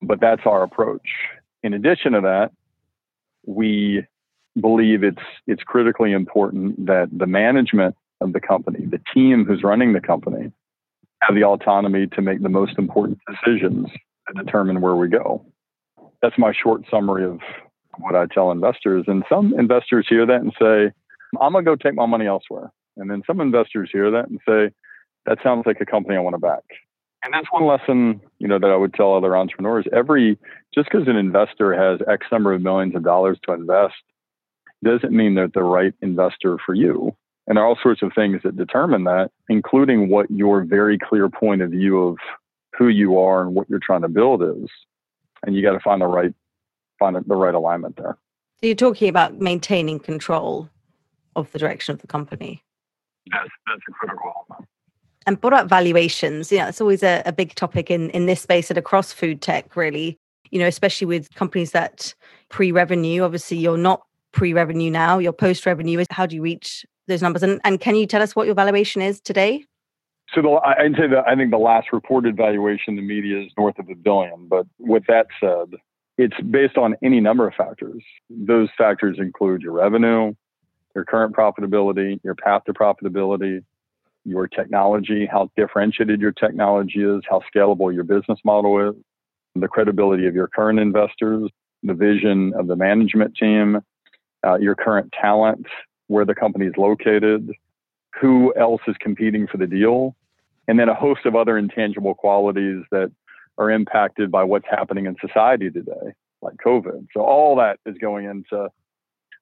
but 0.00 0.20
that's 0.20 0.42
our 0.46 0.62
approach. 0.62 1.06
In 1.62 1.74
addition 1.74 2.12
to 2.12 2.20
that, 2.22 2.52
we 3.46 4.06
believe 4.60 5.02
it's 5.02 5.22
it's 5.46 5.62
critically 5.62 6.12
important 6.12 6.86
that 6.86 7.08
the 7.10 7.26
management 7.26 7.96
of 8.22 8.32
the 8.32 8.40
company, 8.40 8.86
the 8.86 9.00
team 9.12 9.44
who's 9.44 9.62
running 9.62 9.92
the 9.92 10.00
company, 10.00 10.52
have 11.22 11.34
the 11.34 11.44
autonomy 11.44 12.06
to 12.08 12.22
make 12.22 12.42
the 12.42 12.48
most 12.48 12.78
important 12.78 13.18
decisions 13.28 13.88
to 14.28 14.42
determine 14.42 14.80
where 14.80 14.96
we 14.96 15.08
go. 15.08 15.44
That's 16.20 16.38
my 16.38 16.52
short 16.52 16.82
summary 16.90 17.24
of 17.24 17.40
what 17.98 18.14
I 18.14 18.26
tell 18.26 18.50
investors. 18.50 19.04
And 19.06 19.24
some 19.28 19.54
investors 19.58 20.06
hear 20.08 20.26
that 20.26 20.40
and 20.40 20.52
say, 20.60 20.92
I'm 21.40 21.52
going 21.52 21.64
to 21.64 21.70
go 21.70 21.76
take 21.76 21.94
my 21.94 22.06
money 22.06 22.26
elsewhere. 22.26 22.72
And 22.96 23.10
then 23.10 23.22
some 23.26 23.40
investors 23.40 23.90
hear 23.92 24.10
that 24.10 24.28
and 24.28 24.38
say, 24.46 24.74
that 25.26 25.38
sounds 25.42 25.64
like 25.66 25.80
a 25.80 25.86
company 25.86 26.16
I 26.16 26.20
want 26.20 26.34
to 26.34 26.38
back. 26.38 26.62
And 27.24 27.32
that's 27.32 27.46
one 27.50 27.66
lesson, 27.66 28.20
you 28.38 28.48
know, 28.48 28.58
that 28.58 28.70
I 28.70 28.76
would 28.76 28.94
tell 28.94 29.14
other 29.14 29.36
entrepreneurs. 29.36 29.86
Every 29.92 30.36
just 30.74 30.90
because 30.90 31.06
an 31.06 31.16
investor 31.16 31.72
has 31.72 32.00
X 32.10 32.26
number 32.32 32.52
of 32.52 32.62
millions 32.62 32.96
of 32.96 33.04
dollars 33.04 33.38
to 33.44 33.52
invest 33.52 33.94
doesn't 34.84 35.12
mean 35.12 35.34
they're 35.34 35.48
the 35.48 35.62
right 35.62 35.94
investor 36.02 36.58
for 36.64 36.74
you. 36.74 37.14
And 37.52 37.58
there 37.58 37.64
are 37.64 37.68
all 37.68 37.78
sorts 37.82 38.00
of 38.00 38.12
things 38.14 38.40
that 38.44 38.56
determine 38.56 39.04
that, 39.04 39.30
including 39.50 40.08
what 40.08 40.30
your 40.30 40.64
very 40.64 40.96
clear 40.96 41.28
point 41.28 41.60
of 41.60 41.70
view 41.70 42.00
of 42.00 42.16
who 42.74 42.88
you 42.88 43.18
are 43.18 43.42
and 43.42 43.54
what 43.54 43.68
you're 43.68 43.78
trying 43.78 44.00
to 44.00 44.08
build 44.08 44.42
is. 44.42 44.70
And 45.42 45.54
you 45.54 45.60
got 45.60 45.72
to 45.72 45.80
find 45.80 46.00
the 46.00 46.06
right 46.06 46.34
find 46.98 47.14
the 47.14 47.36
right 47.36 47.54
alignment 47.54 47.98
there. 47.98 48.16
So 48.58 48.68
you're 48.68 48.74
talking 48.74 49.10
about 49.10 49.38
maintaining 49.38 49.98
control 49.98 50.70
of 51.36 51.52
the 51.52 51.58
direction 51.58 51.92
of 51.92 52.00
the 52.00 52.06
company. 52.06 52.62
That's 53.30 53.50
that's 53.66 53.82
a 53.86 53.92
critical 53.92 54.32
element. 54.48 54.66
And 55.26 55.36
what 55.42 55.52
about 55.52 55.68
valuations? 55.68 56.50
You 56.50 56.60
know, 56.60 56.68
it's 56.68 56.80
always 56.80 57.02
a, 57.02 57.22
a 57.26 57.34
big 57.34 57.54
topic 57.54 57.90
in 57.90 58.08
in 58.12 58.24
this 58.24 58.40
space 58.40 58.70
and 58.70 58.78
across 58.78 59.12
food 59.12 59.42
tech, 59.42 59.76
really. 59.76 60.18
You 60.50 60.58
know, 60.58 60.66
especially 60.66 61.06
with 61.06 61.34
companies 61.34 61.72
that 61.72 62.14
pre-revenue. 62.48 63.24
Obviously, 63.24 63.58
you're 63.58 63.76
not 63.76 64.00
pre-revenue 64.32 64.90
now. 64.90 65.18
You're 65.18 65.34
post-revenue. 65.34 65.98
Is 65.98 66.06
how 66.08 66.24
do 66.24 66.34
you 66.36 66.40
reach 66.40 66.86
those 67.12 67.22
numbers? 67.22 67.42
And 67.42 67.60
and 67.64 67.80
can 67.80 67.94
you 67.96 68.06
tell 68.06 68.22
us 68.22 68.34
what 68.34 68.46
your 68.46 68.54
valuation 68.54 69.02
is 69.02 69.20
today? 69.20 69.64
So 70.34 70.40
the, 70.40 70.48
I'd 70.64 70.96
say 70.96 71.08
that 71.08 71.24
I 71.26 71.36
think 71.36 71.50
the 71.50 71.58
last 71.58 71.92
reported 71.92 72.36
valuation 72.36 72.92
in 72.92 72.96
the 72.96 73.02
media 73.02 73.42
is 73.42 73.52
north 73.58 73.78
of 73.78 73.88
a 73.90 73.94
billion. 73.94 74.46
But 74.48 74.66
with 74.78 75.04
that 75.08 75.26
said, 75.38 75.78
it's 76.16 76.38
based 76.50 76.76
on 76.76 76.96
any 77.02 77.20
number 77.20 77.46
of 77.46 77.54
factors. 77.54 78.02
Those 78.30 78.68
factors 78.78 79.16
include 79.18 79.62
your 79.62 79.72
revenue, 79.72 80.34
your 80.94 81.04
current 81.04 81.34
profitability, 81.34 82.20
your 82.22 82.34
path 82.34 82.64
to 82.64 82.72
profitability, 82.72 83.62
your 84.24 84.46
technology, 84.46 85.26
how 85.30 85.50
differentiated 85.56 86.20
your 86.20 86.32
technology 86.32 87.02
is, 87.02 87.22
how 87.28 87.42
scalable 87.54 87.92
your 87.92 88.04
business 88.04 88.38
model 88.44 88.90
is, 88.90 88.94
the 89.54 89.68
credibility 89.68 90.26
of 90.26 90.34
your 90.34 90.48
current 90.48 90.78
investors, 90.78 91.50
the 91.82 91.94
vision 91.94 92.52
of 92.56 92.68
the 92.68 92.76
management 92.76 93.34
team, 93.34 93.80
uh, 94.46 94.56
your 94.58 94.74
current 94.74 95.12
talent, 95.20 95.66
where 96.08 96.24
the 96.24 96.34
company 96.34 96.66
is 96.66 96.74
located, 96.76 97.50
who 98.20 98.52
else 98.58 98.82
is 98.86 98.96
competing 99.00 99.46
for 99.46 99.56
the 99.56 99.66
deal, 99.66 100.14
and 100.68 100.78
then 100.78 100.88
a 100.88 100.94
host 100.94 101.26
of 101.26 101.34
other 101.34 101.58
intangible 101.58 102.14
qualities 102.14 102.82
that 102.90 103.10
are 103.58 103.70
impacted 103.70 104.30
by 104.30 104.44
what's 104.44 104.66
happening 104.70 105.06
in 105.06 105.16
society 105.20 105.70
today, 105.70 106.14
like 106.40 106.54
COVID. 106.64 107.06
So 107.14 107.20
all 107.20 107.56
that 107.56 107.78
is 107.86 107.96
going 107.98 108.26
into 108.26 108.68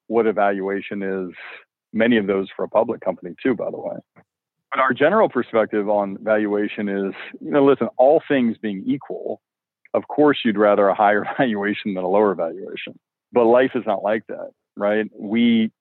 what 0.06 0.26
evaluation 0.26 1.02
is. 1.02 1.34
Many 1.92 2.18
of 2.18 2.26
those 2.26 2.48
for 2.54 2.64
a 2.64 2.68
public 2.68 3.00
company 3.00 3.34
too, 3.42 3.54
by 3.54 3.70
the 3.70 3.78
way. 3.78 3.96
But 4.70 4.80
our 4.80 4.92
general 4.92 5.28
perspective 5.28 5.88
on 5.88 6.18
valuation 6.20 6.88
is, 6.88 7.14
you 7.40 7.50
know, 7.50 7.64
listen, 7.64 7.88
all 7.96 8.22
things 8.28 8.56
being 8.58 8.84
equal, 8.86 9.40
of 9.94 10.06
course 10.06 10.38
you'd 10.44 10.58
rather 10.58 10.88
a 10.88 10.94
higher 10.94 11.24
valuation 11.38 11.94
than 11.94 12.04
a 12.04 12.08
lower 12.08 12.34
valuation. 12.34 12.98
But 13.32 13.44
life 13.44 13.72
is 13.74 13.84
not 13.86 14.02
like 14.02 14.26
that, 14.28 14.50
right? 14.76 15.06
We 15.18 15.72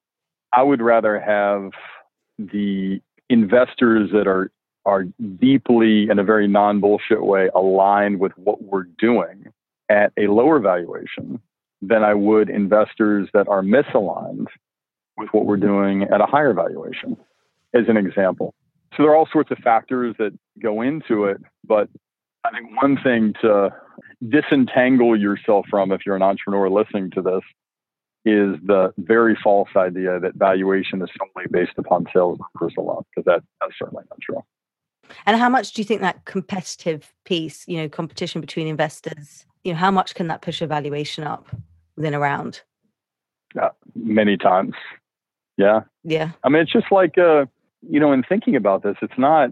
I 0.53 0.63
would 0.63 0.81
rather 0.81 1.19
have 1.19 1.71
the 2.37 3.01
investors 3.29 4.09
that 4.11 4.27
are 4.27 4.51
are 4.85 5.03
deeply 5.39 6.09
in 6.09 6.17
a 6.17 6.23
very 6.23 6.47
non-bullshit 6.47 7.23
way 7.23 7.49
aligned 7.53 8.19
with 8.19 8.31
what 8.37 8.63
we're 8.63 8.87
doing 8.97 9.45
at 9.89 10.11
a 10.17 10.27
lower 10.27 10.59
valuation 10.59 11.39
than 11.81 12.03
I 12.03 12.13
would 12.13 12.49
investors 12.49 13.29
that 13.33 13.47
are 13.47 13.61
misaligned 13.61 14.47
with 15.17 15.29
what 15.31 15.45
we're 15.45 15.57
doing 15.57 16.03
at 16.03 16.21
a 16.21 16.25
higher 16.25 16.53
valuation, 16.53 17.17
as 17.73 17.83
an 17.87 17.97
example. 17.97 18.53
So 18.95 19.03
there 19.03 19.11
are 19.11 19.15
all 19.15 19.29
sorts 19.31 19.51
of 19.51 19.57
factors 19.59 20.15
that 20.17 20.31
go 20.61 20.81
into 20.81 21.25
it, 21.25 21.37
but 21.65 21.89
I 22.43 22.51
think 22.51 22.81
one 22.81 22.97
thing 23.03 23.33
to 23.41 23.69
disentangle 24.27 25.19
yourself 25.19 25.65
from 25.69 25.91
if 25.91 26.01
you're 26.05 26.15
an 26.15 26.21
entrepreneur 26.21 26.69
listening 26.69 27.11
to 27.11 27.21
this 27.21 27.43
is 28.29 28.55
the 28.63 28.93
very 28.97 29.37
false 29.43 29.69
idea 29.75 30.19
that 30.19 30.35
valuation 30.35 31.01
is 31.01 31.09
solely 31.17 31.47
based 31.51 31.77
upon 31.77 32.05
sales 32.13 32.39
numbers 32.39 32.73
alone, 32.77 33.03
because 33.09 33.25
that, 33.25 33.43
that's 33.59 33.73
certainly 33.77 34.03
not 34.09 34.19
true. 34.21 34.43
And 35.25 35.37
how 35.37 35.49
much 35.49 35.73
do 35.73 35.81
you 35.81 35.85
think 35.85 36.01
that 36.01 36.25
competitive 36.25 37.11
piece, 37.25 37.67
you 37.67 37.77
know, 37.77 37.89
competition 37.89 38.41
between 38.41 38.67
investors, 38.67 39.45
you 39.63 39.73
know, 39.73 39.79
how 39.79 39.91
much 39.91 40.15
can 40.15 40.27
that 40.27 40.41
push 40.41 40.61
a 40.61 40.67
valuation 40.67 41.23
up 41.23 41.47
within 41.95 42.13
a 42.13 42.19
round? 42.19 42.61
Yeah, 43.55 43.69
many 43.95 44.37
times. 44.37 44.75
Yeah. 45.57 45.81
Yeah. 46.03 46.31
I 46.43 46.49
mean, 46.49 46.61
it's 46.61 46.71
just 46.71 46.91
like, 46.91 47.17
uh, 47.17 47.45
you 47.81 47.99
know, 47.99 48.11
in 48.13 48.23
thinking 48.23 48.55
about 48.55 48.83
this, 48.83 48.95
it's 49.01 49.17
not 49.17 49.49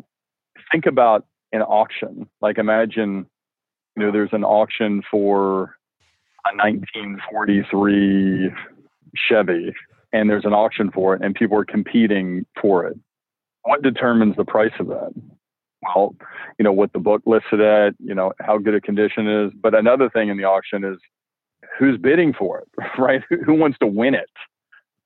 think 0.72 0.86
about 0.86 1.26
an 1.52 1.62
auction. 1.62 2.30
Like 2.40 2.58
imagine, 2.58 3.26
you 3.96 4.04
know, 4.04 4.12
there's 4.12 4.34
an 4.34 4.44
auction 4.44 5.02
for 5.10 5.77
a 6.54 6.58
1943 6.58 8.52
Chevy, 9.16 9.74
and 10.14 10.30
there's 10.30 10.46
an 10.46 10.54
auction 10.54 10.92
for 10.92 11.16
it, 11.16 11.22
and 11.22 11.36
people 11.36 11.58
are 11.58 11.66
competing 11.66 12.46
for 12.62 12.86
it. 12.86 12.98
What 13.64 13.82
determines 13.82 14.36
the 14.36 14.46
price 14.46 14.74
of 14.80 14.88
that? 14.88 15.14
Well, 15.84 16.16
you 16.58 16.64
know 16.64 16.72
what 16.72 16.94
the 16.94 17.00
book 17.00 17.22
listed 17.26 17.62
at, 17.62 17.96
you 18.00 18.16
know 18.16 18.34
how 18.40 18.58
good 18.58 18.74
a 18.74 18.82
condition 18.82 19.28
is. 19.28 19.52
But 19.62 19.76
another 19.76 20.10
thing 20.10 20.30
in 20.30 20.38
the 20.38 20.44
auction 20.44 20.84
is 20.84 20.98
who's 21.78 21.98
bidding 21.98 22.34
for 22.34 22.60
it, 22.60 22.68
right? 22.98 23.22
Who 23.46 23.54
wants 23.54 23.78
to 23.80 23.88
win 23.88 24.16
it 24.16 24.30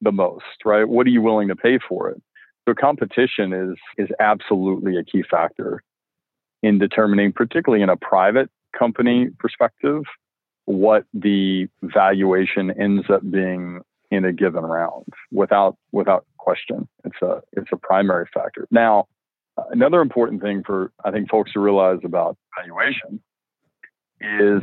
the 0.02 0.12
most, 0.12 0.46
right? 0.66 0.88
What 0.88 1.08
are 1.08 1.12
you 1.12 1.22
willing 1.22 1.48
to 1.50 1.56
pay 1.56 1.80
for 1.88 2.10
it? 2.10 2.22
So 2.68 2.74
competition 2.74 3.54
is 3.54 3.78
is 3.98 4.10
absolutely 4.20 4.98
a 4.98 5.04
key 5.04 5.24
factor 5.30 5.84
in 6.64 6.78
determining, 6.78 7.34
particularly 7.34 7.84
in 7.84 7.90
a 7.90 7.98
private 7.98 8.50
company 8.78 9.30
perspective, 9.40 10.04
what 10.65 11.06
the 11.13 11.67
valuation 11.84 12.71
ends 12.80 13.06
up 13.10 13.21
being 13.30 13.82
in 14.10 14.26
a 14.26 14.34
given 14.34 14.63
round 14.63 15.06
without 15.32 15.78
without 15.91 16.26
question. 16.38 16.88
It's 17.06 17.21
a 17.21 17.41
it's 17.54 17.69
a 17.71 17.78
primary 17.78 18.28
factor. 18.34 18.67
Now, 18.71 19.08
another 19.71 20.02
important 20.02 20.41
thing 20.41 20.63
for 20.65 20.91
I 21.04 21.12
think 21.12 21.30
folks 21.30 21.54
to 21.54 21.60
realize 21.60 22.00
about 22.04 22.38
valuation 22.58 23.21
is 24.19 24.62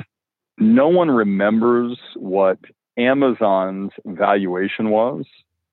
no 0.58 0.88
one 0.88 1.10
remembers 1.10 1.98
what 2.16 2.58
Amazon's 2.96 3.92
valuation 4.04 4.90
was 4.90 5.24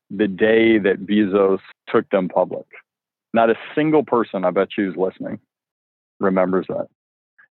the 0.09 0.27
day 0.27 0.77
that 0.77 1.05
Bezos 1.05 1.59
took 1.89 2.09
them 2.09 2.29
public. 2.29 2.65
Not 3.33 3.49
a 3.49 3.55
single 3.73 4.03
person, 4.03 4.45
I 4.45 4.51
bet 4.51 4.69
you, 4.77 4.89
is 4.89 4.95
listening, 4.95 5.39
remembers 6.19 6.65
that. 6.69 6.87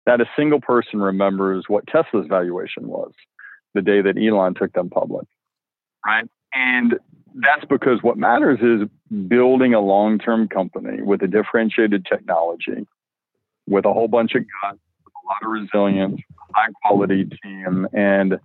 Not 0.06 0.20
a 0.20 0.26
single 0.36 0.60
person 0.60 1.00
remembers 1.00 1.64
what 1.68 1.86
Tesla's 1.86 2.26
valuation 2.28 2.88
was 2.88 3.12
the 3.74 3.82
day 3.82 4.02
that 4.02 4.16
Elon 4.18 4.54
took 4.54 4.72
them 4.72 4.90
public. 4.90 5.26
Right. 6.06 6.26
And 6.52 6.94
that's 7.34 7.64
because 7.68 8.02
what 8.02 8.16
matters 8.16 8.60
is 8.60 8.88
building 9.28 9.74
a 9.74 9.80
long 9.80 10.18
term 10.18 10.48
company 10.48 11.02
with 11.02 11.22
a 11.22 11.26
differentiated 11.26 12.06
technology, 12.06 12.86
with 13.66 13.84
a 13.84 13.92
whole 13.92 14.08
bunch 14.08 14.34
of 14.34 14.42
guts, 14.62 14.78
a 15.06 15.26
lot 15.26 15.42
of 15.42 15.50
resilience, 15.50 16.20
high 16.54 16.70
quality 16.84 17.24
team, 17.42 17.88
and 17.92 18.38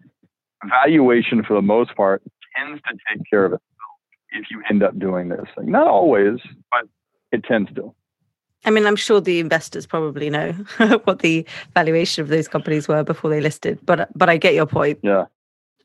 valuation 0.65 1.43
for 1.43 1.53
the 1.53 1.61
most 1.61 1.95
part 1.95 2.23
tends 2.57 2.81
to 2.89 2.97
take 3.09 3.23
care 3.29 3.45
of 3.45 3.53
itself 3.53 3.69
if 4.31 4.45
you 4.49 4.61
end 4.69 4.81
up 4.81 4.97
doing 4.97 5.29
this 5.29 5.45
thing. 5.57 5.71
Not 5.71 5.87
always, 5.87 6.39
but 6.71 6.85
it 7.31 7.43
tends 7.43 7.73
to. 7.75 7.93
I 8.65 8.71
mean, 8.71 8.85
I'm 8.85 8.95
sure 8.95 9.21
the 9.21 9.39
investors 9.39 9.85
probably 9.85 10.29
know 10.29 10.51
what 11.03 11.19
the 11.19 11.45
valuation 11.73 12.21
of 12.21 12.27
those 12.27 12.47
companies 12.47 12.87
were 12.87 13.03
before 13.03 13.29
they 13.29 13.41
listed, 13.41 13.79
but 13.83 14.09
but 14.15 14.29
I 14.29 14.37
get 14.37 14.53
your 14.53 14.65
point. 14.65 14.99
Yeah. 15.01 15.25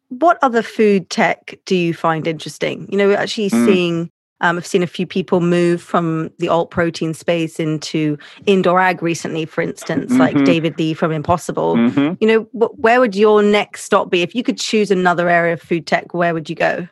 What 0.08 0.38
other 0.42 0.62
food 0.62 1.10
tech 1.10 1.58
do 1.64 1.76
you 1.76 1.94
find 1.94 2.26
interesting? 2.26 2.86
You 2.90 2.98
know, 2.98 3.08
we're 3.08 3.16
actually 3.16 3.50
mm. 3.50 3.66
seeing 3.66 4.10
um, 4.40 4.58
I've 4.58 4.66
seen 4.66 4.82
a 4.82 4.86
few 4.86 5.06
people 5.06 5.40
move 5.40 5.80
from 5.80 6.30
the 6.38 6.48
alt 6.48 6.70
protein 6.70 7.14
space 7.14 7.58
into 7.58 8.18
indoor 8.46 8.80
ag 8.80 9.02
recently, 9.02 9.46
for 9.46 9.62
instance, 9.62 10.12
mm-hmm. 10.12 10.20
like 10.20 10.44
David 10.44 10.78
Lee 10.78 10.92
from 10.92 11.12
Impossible. 11.12 11.76
Mm-hmm. 11.76 12.14
You 12.20 12.26
know, 12.28 12.48
where 12.52 13.00
would 13.00 13.14
your 13.14 13.42
next 13.42 13.84
stop 13.84 14.10
be? 14.10 14.22
If 14.22 14.34
you 14.34 14.42
could 14.42 14.58
choose 14.58 14.90
another 14.90 15.28
area 15.30 15.54
of 15.54 15.62
food 15.62 15.86
tech, 15.86 16.12
where 16.12 16.34
would 16.34 16.50
you 16.50 16.56
go? 16.56 16.86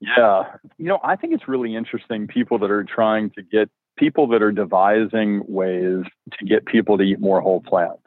Yeah. 0.00 0.44
You 0.76 0.86
know, 0.86 0.98
I 1.02 1.16
think 1.16 1.32
it's 1.32 1.48
really 1.48 1.74
interesting 1.74 2.26
people 2.26 2.58
that 2.58 2.70
are 2.70 2.84
trying 2.84 3.30
to 3.30 3.42
get 3.42 3.70
people 3.98 4.26
that 4.28 4.42
are 4.42 4.52
devising 4.52 5.42
ways 5.46 6.04
to 6.38 6.44
get 6.46 6.66
people 6.66 6.96
to 6.98 7.04
eat 7.04 7.20
more 7.20 7.40
whole 7.40 7.60
plants. 7.60 8.02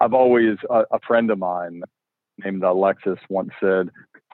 I've 0.00 0.14
always, 0.14 0.56
a, 0.70 0.84
a 0.90 1.00
friend 1.06 1.30
of 1.30 1.38
mine 1.38 1.82
named 2.44 2.62
Alexis 2.62 3.18
once 3.28 3.50
said 3.60 3.90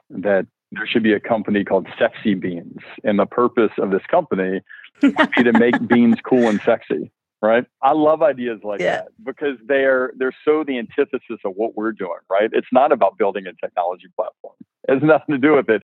that 0.09 0.47
there 0.71 0.87
should 0.87 1.03
be 1.03 1.13
a 1.13 1.19
company 1.19 1.63
called 1.63 1.87
Sexy 1.99 2.33
Beans. 2.33 2.79
And 3.03 3.19
the 3.19 3.25
purpose 3.25 3.71
of 3.77 3.91
this 3.91 4.03
company 4.09 4.61
would 5.01 5.31
be 5.35 5.43
to 5.43 5.53
make 5.53 5.87
beans 5.87 6.17
cool 6.23 6.47
and 6.47 6.61
sexy. 6.61 7.11
Right. 7.43 7.65
I 7.81 7.93
love 7.93 8.21
ideas 8.21 8.59
like 8.63 8.81
yeah. 8.81 8.97
that 8.97 9.07
because 9.23 9.57
they're 9.65 10.11
they're 10.15 10.35
so 10.45 10.63
the 10.63 10.77
antithesis 10.77 11.39
of 11.43 11.53
what 11.55 11.75
we're 11.75 11.91
doing, 11.91 12.19
right? 12.29 12.51
It's 12.53 12.67
not 12.71 12.91
about 12.91 13.17
building 13.17 13.47
a 13.47 13.53
technology 13.53 14.05
platform. 14.15 14.53
It 14.87 14.93
has 14.93 15.01
nothing 15.01 15.33
to 15.33 15.39
do 15.39 15.55
with 15.55 15.67
it. 15.67 15.81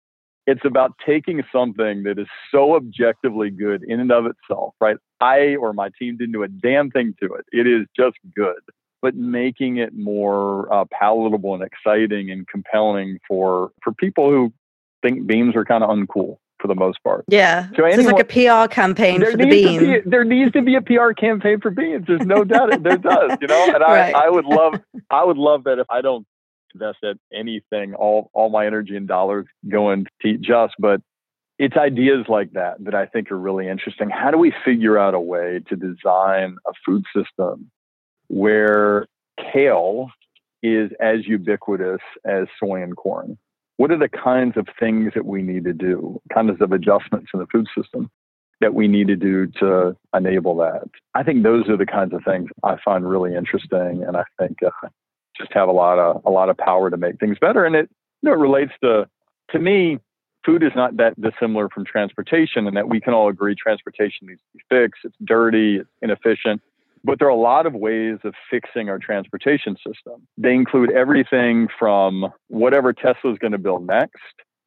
It's 0.48 0.64
about 0.64 0.94
taking 1.06 1.44
something 1.52 2.04
that 2.04 2.20
is 2.20 2.28
so 2.52 2.76
objectively 2.76 3.50
good 3.50 3.84
in 3.84 4.00
and 4.00 4.12
of 4.12 4.26
itself, 4.26 4.76
right? 4.80 4.98
I 5.20 5.56
or 5.56 5.74
my 5.74 5.90
team 5.98 6.18
didn't 6.18 6.34
do 6.34 6.44
a 6.44 6.48
damn 6.48 6.92
thing 6.92 7.16
to 7.22 7.34
it. 7.34 7.46
It 7.52 7.68
is 7.68 7.88
just 7.96 8.18
good, 8.36 8.60
but 9.02 9.16
making 9.16 9.78
it 9.78 9.96
more 9.96 10.72
uh, 10.72 10.86
palatable 10.92 11.56
and 11.56 11.64
exciting 11.64 12.30
and 12.30 12.48
compelling 12.48 13.20
for 13.28 13.72
for 13.84 13.94
people 13.94 14.30
who 14.30 14.54
think 15.02 15.26
beams 15.26 15.56
are 15.56 15.66
kind 15.66 15.84
of 15.84 15.90
uncool 15.90 16.38
for 16.60 16.68
the 16.68 16.76
most 16.76 17.04
part. 17.04 17.26
Yeah. 17.28 17.68
So, 17.76 17.84
anyone, 17.84 18.00
it's 18.00 18.12
like 18.12 18.22
a 18.22 18.68
PR 18.68 18.74
campaign 18.74 19.24
for 19.24 19.38
the 19.38 19.46
bean. 19.46 19.80
Be, 19.80 20.00
there 20.06 20.24
needs 20.24 20.52
to 20.54 20.62
be 20.62 20.76
a 20.76 20.82
PR 20.82 21.12
campaign 21.12 21.60
for 21.60 21.70
beans. 21.70 22.06
There's 22.08 22.26
no 22.26 22.44
doubt 22.44 22.74
it, 22.74 22.84
there 22.84 22.98
does, 22.98 23.38
you 23.42 23.48
know. 23.48 23.66
And 23.68 23.82
right. 23.82 24.16
I, 24.16 24.28
I 24.28 24.30
would 24.30 24.46
love 24.46 24.76
I 25.10 25.24
would 25.24 25.38
love 25.38 25.66
that 25.66 25.80
if 25.80 25.88
I 25.90 26.02
don't 26.02 26.26
invest 26.76 27.04
at 27.04 27.18
anything, 27.34 27.94
all 27.96 28.30
all 28.34 28.50
my 28.50 28.66
energy 28.66 28.96
and 28.96 29.08
dollars 29.08 29.46
going 29.68 30.06
to 30.22 30.28
eat 30.28 30.42
just, 30.42 30.74
but 30.80 31.02
it's 31.58 31.78
ideas 31.78 32.26
like 32.28 32.52
that 32.54 32.84
that 32.84 32.96
I 32.96 33.06
think 33.06 33.32
are 33.32 33.40
really 33.40 33.68
interesting. 33.68 34.10
How 34.10 34.32
do 34.32 34.38
we 34.38 34.54
figure 34.64 34.98
out 34.98 35.14
a 35.14 35.20
way 35.20 35.62
to 35.70 35.76
design 35.76 36.58
a 36.68 36.74
food 36.86 37.04
system 37.16 37.72
where 38.28 39.08
kale 39.54 40.10
is 40.62 40.92
as 41.00 41.26
ubiquitous 41.28 42.02
as 42.26 42.48
soy 42.60 42.82
and 42.82 42.96
corn? 42.96 43.38
what 43.78 43.92
are 43.92 43.98
the 43.98 44.10
kinds 44.10 44.56
of 44.58 44.68
things 44.80 45.12
that 45.16 45.26
we 45.26 45.42
need 45.42 45.66
to 45.66 45.74
do, 45.74 46.22
kinds 46.34 46.62
of 46.62 46.72
adjustments 46.72 47.32
in 47.34 47.40
the 47.40 47.48
food 47.48 47.68
system 47.78 48.10
that 48.62 48.74
we 48.74 48.88
need 48.88 49.08
to 49.08 49.16
do 49.16 49.48
to 49.60 49.96
enable 50.16 50.56
that? 50.58 50.88
I 51.14 51.24
think 51.24 51.44
those 51.44 51.68
are 51.70 51.78
the 51.78 51.86
kinds 51.86 52.14
of 52.14 52.24
things 52.24 52.50
I 52.64 52.78
find 52.84 53.08
really 53.08 53.36
interesting, 53.36 54.04
and 54.08 54.16
I 54.16 54.24
think 54.40 54.58
uh, 54.64 54.88
just 55.38 55.54
have 55.54 55.68
a 55.68 55.72
lot 55.72 56.00
of 56.00 56.22
a 56.26 56.30
lot 56.30 56.50
of 56.50 56.58
power 56.58 56.90
to 56.90 56.98
make 56.98 57.20
things 57.20 57.38
better. 57.40 57.66
And 57.66 57.76
it 57.76 57.90
you 58.22 58.30
know 58.30 58.34
it 58.34 58.40
relates 58.40 58.72
to 58.84 59.08
to 59.52 59.60
me, 59.60 60.00
food 60.46 60.64
is 60.64 60.72
not 60.76 60.98
that 60.98 61.20
dissimilar 61.20 61.70
from 61.70 61.86
transportation, 61.86 62.68
and 62.68 62.76
that 62.78 62.90
we 62.90 63.00
can 63.00 63.14
all 63.14 63.30
agree 63.30 63.56
transportation 63.56 64.28
needs 64.28 64.40
to 64.40 64.58
be 64.58 64.64
fixed. 64.70 65.02
It's 65.04 65.16
dirty, 65.24 65.78
it's 65.78 65.90
inefficient. 66.02 66.62
But 67.04 67.20
there 67.20 67.28
are 67.28 67.32
a 67.32 67.36
lot 67.36 67.68
of 67.68 67.74
ways 67.74 68.18
of 68.24 68.34
fixing 68.50 68.90
our 68.90 68.98
transportation 68.98 69.76
system. 69.78 70.28
They 70.38 70.54
include 70.54 70.92
everything 70.92 71.68
from 71.78 72.34
whatever 72.48 72.94
Tesla 72.94 73.32
is 73.32 73.38
going 73.38 73.52
to 73.52 73.60
build 73.60 73.86
next 73.86 74.24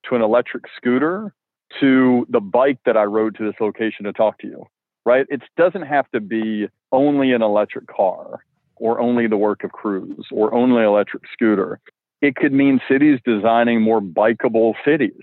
to 0.09 0.15
an 0.15 0.23
electric 0.23 0.65
scooter 0.77 1.35
to 1.81 2.27
the 2.31 2.41
bike 2.41 2.79
that 2.87 2.97
I 2.97 3.05
rode 3.05 3.37
to 3.39 3.45
this 3.45 3.57
location 3.61 4.05
to 4.05 4.13
talk 4.13 4.39
to 4.39 4.47
you, 4.47 4.65
right? 5.05 5.27
It 5.29 5.43
doesn't 5.57 5.83
have 5.83 6.09
to 6.13 6.21
be 6.21 6.69
only 6.93 7.33
an 7.33 7.43
electric 7.43 7.89
car 7.89 8.45
or 8.79 9.01
only 9.01 9.27
the 9.27 9.37
work 9.37 9.65
of 9.65 9.73
Cruise 9.73 10.27
or 10.31 10.55
only 10.55 10.83
electric 10.83 11.25
scooter. 11.33 11.81
It 12.21 12.35
could 12.35 12.53
mean 12.53 12.81
cities 12.89 13.21
designing 13.25 13.81
more 13.81 14.01
bikeable 14.01 14.75
cities 14.85 15.23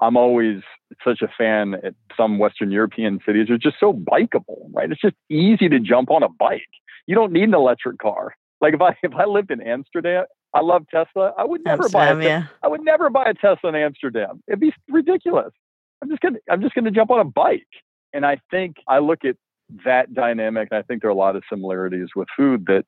I'm 0.00 0.16
always 0.16 0.62
such 1.04 1.20
a 1.22 1.28
fan 1.36 1.74
at 1.84 1.94
some 2.16 2.38
Western 2.38 2.70
European 2.70 3.20
cities 3.24 3.50
are 3.50 3.58
just 3.58 3.76
so 3.78 3.92
bikeable, 3.92 4.70
right? 4.72 4.90
It's 4.90 5.00
just 5.00 5.16
easy 5.28 5.68
to 5.68 5.78
jump 5.78 6.10
on 6.10 6.22
a 6.22 6.28
bike. 6.28 6.62
You 7.06 7.14
don't 7.14 7.32
need 7.32 7.44
an 7.44 7.54
electric 7.54 7.98
car. 7.98 8.34
Like 8.60 8.74
if 8.74 8.80
I 8.80 8.96
if 9.02 9.14
I 9.14 9.24
lived 9.24 9.50
in 9.50 9.60
Amsterdam, 9.60 10.24
I 10.54 10.60
love 10.60 10.86
Tesla. 10.90 11.32
I 11.38 11.44
would 11.44 11.64
never 11.64 11.84
Amsterdam, 11.84 12.18
buy 12.18 12.24
a, 12.24 12.28
yeah. 12.28 12.46
I 12.62 12.68
would 12.68 12.82
never 12.82 13.10
buy 13.10 13.24
a 13.26 13.34
Tesla 13.34 13.70
in 13.70 13.74
Amsterdam. 13.74 14.42
It'd 14.48 14.60
be 14.60 14.72
ridiculous. 14.88 15.52
I'm 16.02 16.08
just 16.08 16.22
gonna 16.22 16.38
I'm 16.50 16.60
just 16.62 16.74
gonna 16.74 16.90
jump 16.90 17.10
on 17.10 17.20
a 17.20 17.24
bike. 17.24 17.68
And 18.12 18.26
I 18.26 18.38
think 18.50 18.76
I 18.88 18.98
look 18.98 19.24
at 19.24 19.36
that 19.84 20.14
dynamic, 20.14 20.72
I 20.72 20.82
think 20.82 21.02
there 21.02 21.10
are 21.10 21.12
a 21.12 21.16
lot 21.16 21.36
of 21.36 21.42
similarities 21.50 22.08
with 22.14 22.28
food 22.36 22.66
that 22.66 22.84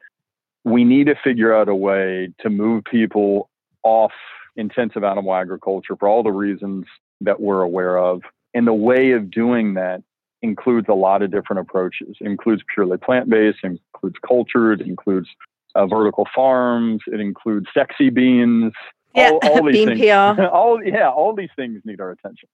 we 0.65 0.85
need 0.85 1.07
to 1.07 1.15
figure 1.23 1.55
out 1.55 1.69
a 1.69 1.75
way 1.75 2.33
to 2.41 2.51
move 2.51 2.85
people 2.85 3.51
off 3.83 4.13
intensive 4.57 5.03
animal 5.03 5.35
agriculture 5.35 5.97
for 5.97 6.09
all 6.09 6.23
the 6.23 6.31
reasons 6.31 6.87
that 7.21 7.41
we're 7.41 7.63
aware 7.63 7.99
of. 7.99 8.23
And 8.55 8.67
the 8.67 8.75
way 8.75 9.13
of 9.13 9.31
doing 9.31 9.75
that 9.75 10.03
includes 10.43 10.89
a 10.89 10.95
lot 10.95 11.23
of 11.23 11.31
different 11.31 11.61
approaches. 11.61 12.17
It 12.21 12.27
includes 12.27 12.63
purely 12.75 12.99
plant 12.99 13.31
based, 13.31 13.59
includes 13.63 14.17
cultured, 14.27 14.81
includes 14.81 15.29
uh, 15.75 15.87
vertical 15.87 16.29
farms, 16.35 17.01
it 17.07 17.21
includes 17.21 17.67
sexy 17.73 18.11
beans. 18.11 18.73
Yeah, 19.15 19.31
all, 19.31 19.41
all 19.43 19.63
these 19.67 19.87
bean 19.87 19.89
things, 19.89 20.01
PR. 20.01 20.43
all 20.53 20.83
yeah, 20.85 21.09
all 21.09 21.35
these 21.35 21.51
things 21.57 21.81
need 21.85 22.01
our 22.01 22.11
attention. 22.11 22.49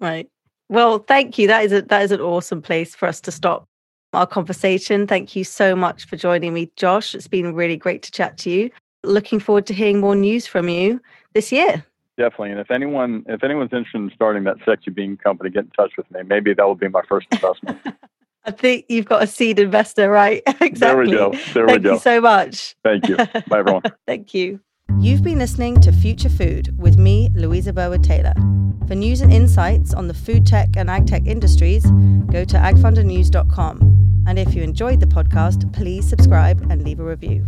Right. 0.00 0.28
Well, 0.68 0.98
thank 1.00 1.38
you. 1.38 1.46
That 1.46 1.64
is 1.64 1.72
a, 1.72 1.82
that 1.82 2.02
is 2.02 2.12
an 2.12 2.20
awesome 2.20 2.60
place 2.60 2.94
for 2.94 3.06
us 3.06 3.20
to 3.22 3.32
stop 3.32 3.68
our 4.12 4.26
conversation. 4.26 5.06
Thank 5.06 5.36
you 5.36 5.44
so 5.44 5.76
much 5.76 6.06
for 6.06 6.16
joining 6.16 6.54
me, 6.54 6.70
Josh. 6.76 7.14
It's 7.14 7.28
been 7.28 7.54
really 7.54 7.76
great 7.76 8.02
to 8.02 8.10
chat 8.10 8.38
to 8.38 8.50
you. 8.50 8.70
Looking 9.04 9.38
forward 9.38 9.66
to 9.66 9.74
hearing 9.74 10.00
more 10.00 10.16
news 10.16 10.46
from 10.46 10.68
you 10.68 11.00
this 11.34 11.52
year. 11.52 11.84
Definitely. 12.16 12.52
And 12.52 12.60
if 12.60 12.70
anyone 12.70 13.24
if 13.28 13.44
anyone's 13.44 13.72
interested 13.72 13.98
in 13.98 14.10
starting 14.14 14.44
that 14.44 14.56
sexy 14.64 14.90
bean 14.90 15.16
company, 15.16 15.50
get 15.50 15.64
in 15.64 15.70
touch 15.70 15.92
with 15.96 16.10
me. 16.10 16.22
Maybe 16.22 16.54
that 16.54 16.66
will 16.66 16.74
be 16.74 16.88
my 16.88 17.02
first 17.08 17.26
investment. 17.30 17.78
I 18.46 18.52
think 18.52 18.86
you've 18.88 19.06
got 19.06 19.22
a 19.22 19.26
seed 19.26 19.58
investor, 19.58 20.08
right? 20.08 20.42
exactly. 20.60 20.74
There 20.78 20.96
we 20.96 21.10
go. 21.10 21.30
There 21.52 21.66
Thank 21.66 21.78
we 21.78 21.78
go. 21.78 21.92
you 21.94 21.98
so 21.98 22.20
much. 22.20 22.76
Thank 22.84 23.08
you. 23.08 23.16
Bye, 23.16 23.58
everyone. 23.58 23.82
Thank 24.06 24.34
you. 24.34 24.60
You've 25.06 25.22
been 25.22 25.38
listening 25.38 25.80
to 25.82 25.92
Future 25.92 26.28
Food 26.28 26.76
with 26.78 26.98
me, 26.98 27.28
Louisa 27.34 27.72
Burwood-Taylor. 27.72 28.32
For 28.88 28.94
news 28.94 29.20
and 29.20 29.32
insights 29.32 29.92
on 29.92 30.08
the 30.08 30.14
food 30.14 30.46
tech 30.46 30.70
and 30.76 30.88
ag 30.88 31.06
tech 31.06 31.26
industries, 31.26 31.84
go 32.30 32.44
to 32.44 32.56
agfundernews.com. 32.56 34.24
And 34.26 34.38
if 34.38 34.54
you 34.54 34.62
enjoyed 34.62 35.00
the 35.00 35.06
podcast, 35.06 35.72
please 35.72 36.08
subscribe 36.08 36.66
and 36.70 36.82
leave 36.82 36.98
a 36.98 37.04
review. 37.04 37.44